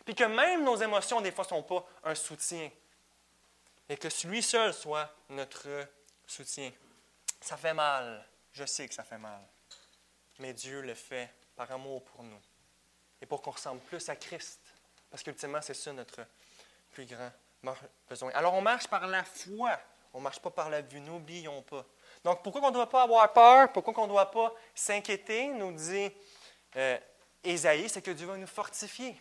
[0.05, 2.71] puis que même nos émotions, des fois, ne sont pas un soutien.
[3.89, 5.67] Et que lui seul soit notre
[6.25, 6.71] soutien.
[7.41, 8.25] Ça fait mal.
[8.53, 9.41] Je sais que ça fait mal.
[10.39, 12.41] Mais Dieu le fait par amour pour nous.
[13.23, 14.59] Et pour qu'on ressemble plus à Christ.
[15.09, 16.25] Parce qu'ultimement, c'est ça notre
[16.91, 17.31] plus grand
[18.09, 18.29] besoin.
[18.33, 19.79] Alors, on marche par la foi.
[20.13, 20.99] On ne marche pas par la vue.
[20.99, 21.85] N'oublions pas.
[22.25, 23.71] Donc, pourquoi on ne doit pas avoir peur?
[23.71, 25.47] Pourquoi on ne doit pas s'inquiéter?
[25.47, 26.11] Nous dit
[26.75, 26.97] euh,
[27.45, 29.17] c'est que Dieu va nous fortifier.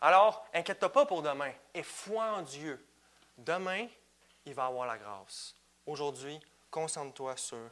[0.00, 2.82] Alors, inquiète-toi pas pour demain et foi en Dieu.
[3.36, 3.86] Demain,
[4.46, 5.54] il va avoir la grâce.
[5.84, 6.40] Aujourd'hui,
[6.70, 7.68] concentre-toi sur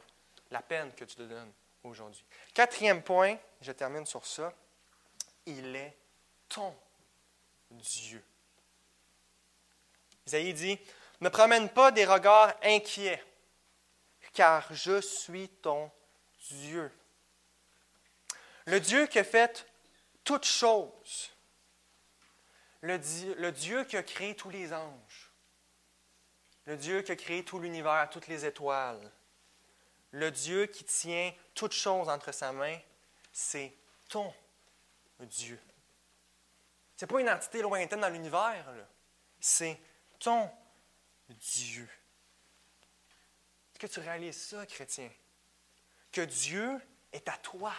[0.51, 1.51] la peine que tu te donnes
[1.83, 2.23] aujourd'hui.
[2.53, 4.53] Quatrième point, je termine sur ça,
[5.49, 5.97] il est
[6.47, 6.75] ton
[7.71, 8.23] Dieu.
[10.25, 10.79] Isaïe dit,
[11.21, 13.23] ne promène pas des regards inquiets,
[14.33, 15.91] car je suis ton
[16.51, 16.91] Dieu.
[18.65, 19.65] Le Dieu qui a fait
[20.23, 21.31] toutes choses
[22.81, 25.31] le Dieu, qui a créé tous les anges,
[26.65, 29.11] le Dieu qui a créé tout l'univers, toutes les étoiles,
[30.11, 32.77] le Dieu qui tient toutes choses entre sa main,
[33.31, 33.73] c'est
[34.07, 34.33] ton.
[35.27, 35.55] Ce
[37.01, 38.65] n'est pas une entité lointaine dans l'univers,
[39.39, 39.79] c'est
[40.19, 40.49] ton
[41.29, 41.87] Dieu.
[43.71, 45.09] Est-ce que tu réalises ça, chrétien?
[46.11, 46.79] Que Dieu
[47.11, 47.73] est à toi.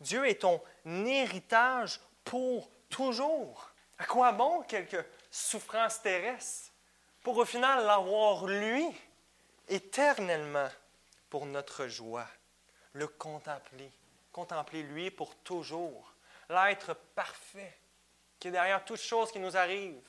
[0.00, 3.72] Dieu est ton héritage pour toujours.
[3.98, 6.72] À quoi bon quelques souffrances terrestres
[7.22, 8.86] pour au final l'avoir lui
[9.68, 10.68] éternellement
[11.28, 12.26] pour notre joie,
[12.92, 13.90] le contempler,
[14.32, 16.14] contempler lui pour toujours,
[16.48, 17.78] l'être parfait
[18.38, 20.00] qui est derrière toute chose qui nous arrive.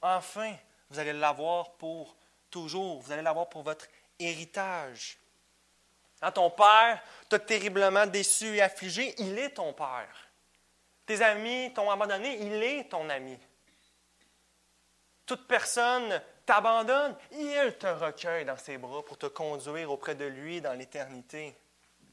[0.00, 0.54] Enfin,
[0.88, 2.16] vous allez l'avoir pour
[2.50, 3.86] toujours, vous allez l'avoir pour votre
[4.18, 5.18] héritage.
[6.20, 10.28] Quand ton père t'a terriblement déçu et affligé, il est ton père.
[11.06, 13.38] Tes amis t'ont abandonné, il est ton ami.
[15.26, 20.60] Toute personne t'abandonne, il te recueille dans ses bras pour te conduire auprès de lui
[20.60, 21.56] dans l'éternité.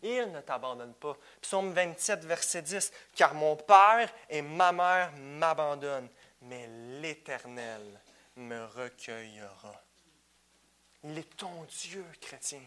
[0.02, 1.16] Il ne t'abandonne pas.
[1.42, 2.92] Psaume 27, verset 10.
[3.16, 6.10] Car mon Père et ma mère m'abandonnent,
[6.42, 6.68] mais
[7.02, 8.00] l'Éternel
[8.36, 9.82] me recueillera.
[11.04, 12.62] Il est ton Dieu, chrétien.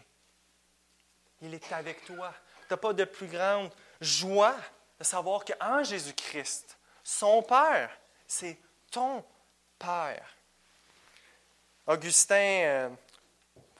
[1.41, 2.33] Il est avec toi.
[2.67, 4.55] Tu n'as pas de plus grande joie
[4.99, 7.89] de savoir qu'en Jésus-Christ, son Père,
[8.27, 8.57] c'est
[8.91, 9.23] ton
[9.79, 10.35] Père.
[11.87, 12.89] Augustin, euh,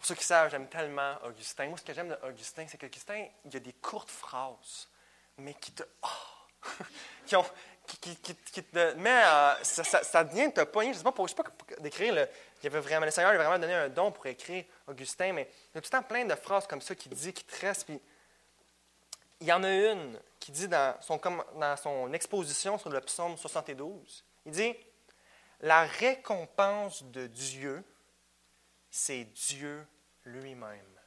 [0.02, 1.68] pour ceux qui savent, j'aime tellement Augustin.
[1.68, 4.90] Moi, ce que j'aime d'Augustin, c'est qu'Augustin, il y a des courtes phrases,
[5.38, 5.84] mais qui te.
[6.02, 6.64] Oh,
[7.28, 7.46] qui, ont,
[7.86, 9.22] qui, te met
[9.62, 10.90] ça, ça, ça, vient de te poigner.
[10.90, 11.44] Je ne sais pas, pour, sais pas
[11.82, 12.16] décrire.
[12.16, 12.28] Le,
[12.64, 15.48] il avait vraiment, le Seigneur lui a vraiment donné un don pour écrire Augustin, mais
[15.72, 17.84] il y a tout le temps plein de phrases comme ça qui dit, qui te.
[17.86, 18.02] Puis
[19.40, 24.52] il y en a une qui dit dans son exposition sur le psaume 72, il
[24.52, 24.76] dit,
[25.60, 27.84] La récompense de Dieu,
[28.92, 29.88] c'est Dieu
[30.26, 31.00] lui-même.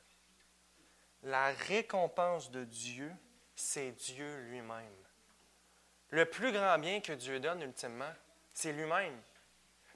[1.23, 3.13] La récompense de Dieu,
[3.55, 4.93] c'est Dieu lui-même.
[6.11, 8.13] Le plus grand bien que Dieu donne ultimement,
[8.53, 9.21] c'est lui-même.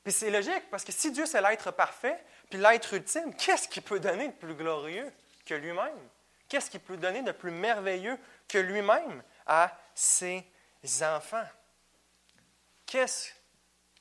[0.05, 3.83] Puis c'est logique, parce que si Dieu c'est l'être parfait, puis l'être ultime, qu'est-ce qu'il
[3.83, 5.13] peut donner de plus glorieux
[5.45, 6.09] que lui-même?
[6.49, 8.19] Qu'est-ce qu'il peut donner de plus merveilleux
[8.49, 10.45] que lui-même à ses
[11.03, 11.47] enfants?
[12.87, 13.33] Qu'est-ce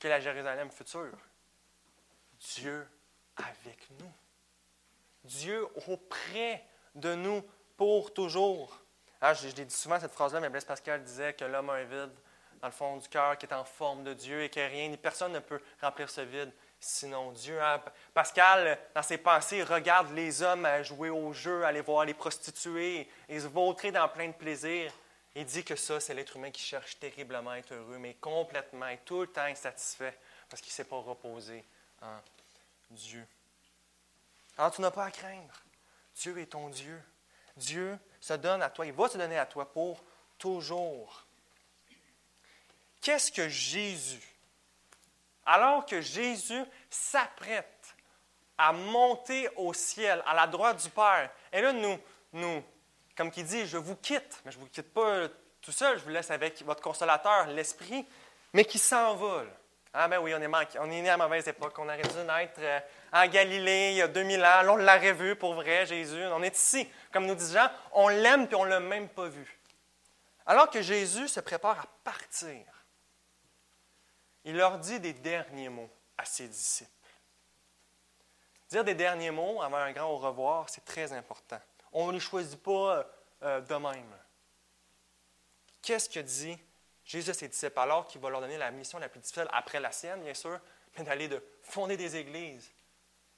[0.00, 1.18] que la Jérusalem future?
[2.40, 2.88] Dieu
[3.38, 4.12] avec nous.
[5.24, 6.64] Dieu auprès
[6.94, 7.42] de nous
[7.76, 8.80] pour toujours.
[9.20, 11.84] Ah, je, l'ai dit souvent cette phrase-là, mais Blaise Pascal disait que l'homme a un
[11.84, 12.12] vide
[12.60, 14.96] dans le fond du cœur qui est en forme de Dieu et que rien ni
[14.96, 17.60] personne ne peut remplir ce vide sinon Dieu.
[17.60, 17.80] Hein.
[18.14, 23.08] Pascal, dans ses pensées, regarde les hommes à jouer au jeu, aller voir les prostituées
[23.28, 24.92] et se vautrer dans plein de plaisirs.
[25.34, 28.92] Il dit que ça, c'est l'être humain qui cherche terriblement à être heureux, mais complètement
[29.04, 30.16] tout le temps insatisfait
[30.48, 31.64] parce qu'il ne s'est pas reposé
[32.02, 32.16] en
[32.90, 33.26] Dieu.
[34.56, 35.62] Alors tu n'as pas à craindre.
[36.14, 37.00] Dieu est ton Dieu.
[37.56, 40.02] Dieu se donne à toi, il va se donner à toi pour
[40.38, 41.26] toujours.
[43.00, 44.38] Qu'est-ce que Jésus
[45.48, 47.96] alors que Jésus s'apprête
[48.58, 51.30] à monter au ciel, à la droite du Père.
[51.52, 51.98] Et là, nous,
[52.34, 52.62] nous
[53.16, 55.26] comme qui dit, je vous quitte, mais je ne vous quitte pas
[55.62, 58.06] tout seul, je vous laisse avec votre consolateur, l'Esprit,
[58.52, 59.50] mais qui s'envole.
[59.94, 61.78] Ah ben oui, on est, manqué, né à mauvaise époque.
[61.78, 62.80] On aurait dû naître euh,
[63.12, 64.62] en Galilée il y a 2000 ans.
[64.62, 66.22] Là, on l'aurait vu pour vrai, Jésus.
[66.26, 66.88] On est ici.
[67.12, 69.58] Comme nous disent Jean, on l'aime puis on ne l'a même pas vu.
[70.46, 72.64] Alors que Jésus se prépare à partir,
[74.44, 76.90] il leur dit des derniers mots à ses disciples.
[78.70, 81.60] Dire des derniers mots avant un grand au revoir, c'est très important.
[81.92, 83.06] On ne les choisit pas
[83.42, 84.16] euh, de même.
[85.82, 86.58] Qu'est-ce que dit
[87.08, 89.90] Jésus ses disciples alors qu'il va leur donner la mission la plus difficile après la
[89.90, 90.60] sienne, bien sûr,
[90.96, 92.70] mais d'aller de fonder des églises,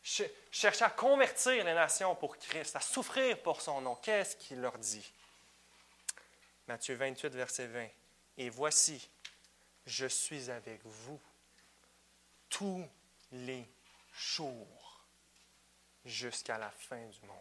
[0.03, 3.95] chercher à convertir les nations pour Christ, à souffrir pour son nom.
[3.95, 5.13] Qu'est-ce qu'il leur dit?
[6.67, 7.87] Matthieu 28, verset 20.
[8.39, 9.09] Et voici,
[9.87, 11.21] je suis avec vous
[12.49, 12.85] tous
[13.31, 13.69] les
[14.13, 15.07] jours
[16.05, 17.39] jusqu'à la fin du monde.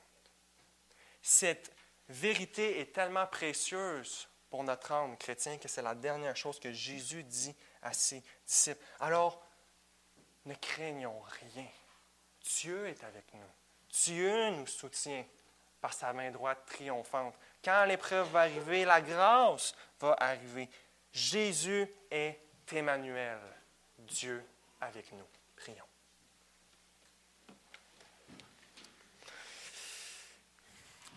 [1.24, 1.72] Cette
[2.08, 7.24] vérité est tellement précieuse pour notre âme chrétien que c'est la dernière chose que Jésus
[7.24, 8.84] dit à ses disciples.
[9.00, 9.42] Alors,
[10.46, 11.68] ne craignons rien.
[12.42, 13.52] Dieu est avec nous.
[13.92, 15.26] Dieu nous soutient
[15.82, 17.36] par sa main droite triomphante.
[17.64, 20.70] Quand l'épreuve va arriver, la grâce va arriver.
[21.12, 22.40] Jésus est
[22.72, 23.40] Emmanuel,
[23.98, 24.44] Dieu
[24.82, 25.26] avec nous.
[25.56, 25.84] Prions.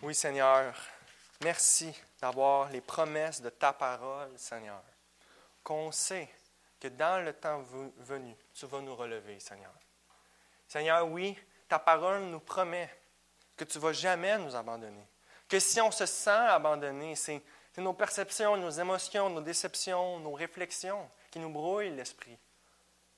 [0.01, 0.75] Oui, Seigneur,
[1.43, 4.81] merci d'avoir les promesses de ta parole, Seigneur.
[5.63, 6.29] Qu'on sait
[6.79, 7.63] que dans le temps
[7.97, 9.73] venu, tu vas nous relever, Seigneur.
[10.67, 11.37] Seigneur, oui,
[11.67, 12.89] ta parole nous promet
[13.55, 15.07] que tu ne vas jamais nous abandonner.
[15.47, 17.41] Que si on se sent abandonné, c'est
[17.77, 22.37] nos perceptions, nos émotions, nos déceptions, nos réflexions qui nous brouillent l'esprit.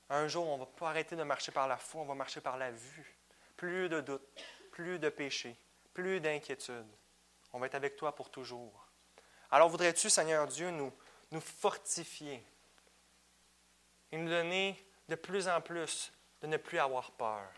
[0.08, 2.40] Un jour, on ne va pas arrêter de marcher par la foi, on va marcher
[2.40, 3.16] par la vue.
[3.56, 4.22] Plus de doutes,
[4.70, 5.56] plus de péchés,
[5.94, 6.86] plus d'inquiétude.
[7.56, 8.86] On va être avec toi pour toujours.
[9.50, 10.92] Alors voudrais-tu, Seigneur Dieu, nous,
[11.30, 12.44] nous fortifier
[14.12, 14.76] et nous donner
[15.08, 17.48] de plus en plus de ne plus avoir peur?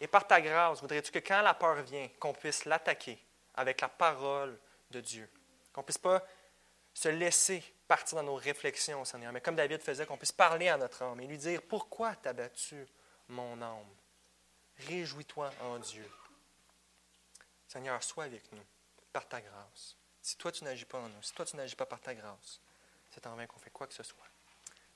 [0.00, 3.18] Et par ta grâce, voudrais-tu que quand la peur vient, qu'on puisse l'attaquer
[3.56, 4.56] avec la parole
[4.92, 5.28] de Dieu?
[5.72, 6.24] Qu'on ne puisse pas
[6.94, 10.76] se laisser partir dans nos réflexions, Seigneur, mais comme David faisait, qu'on puisse parler à
[10.76, 12.86] notre âme et lui dire, pourquoi t'as battu
[13.26, 13.96] mon âme?
[14.86, 16.08] Réjouis-toi en Dieu.
[17.66, 18.62] Seigneur, sois avec nous
[19.16, 19.96] par ta grâce.
[20.20, 22.60] Si toi tu n'agis pas en nous, si toi tu n'agis pas par ta grâce,
[23.10, 24.28] c'est en vain qu'on fait quoi que ce soit.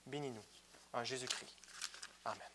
[0.05, 0.45] Bénis-nous
[0.93, 1.57] en Jésus-Christ.
[2.27, 2.51] Amen.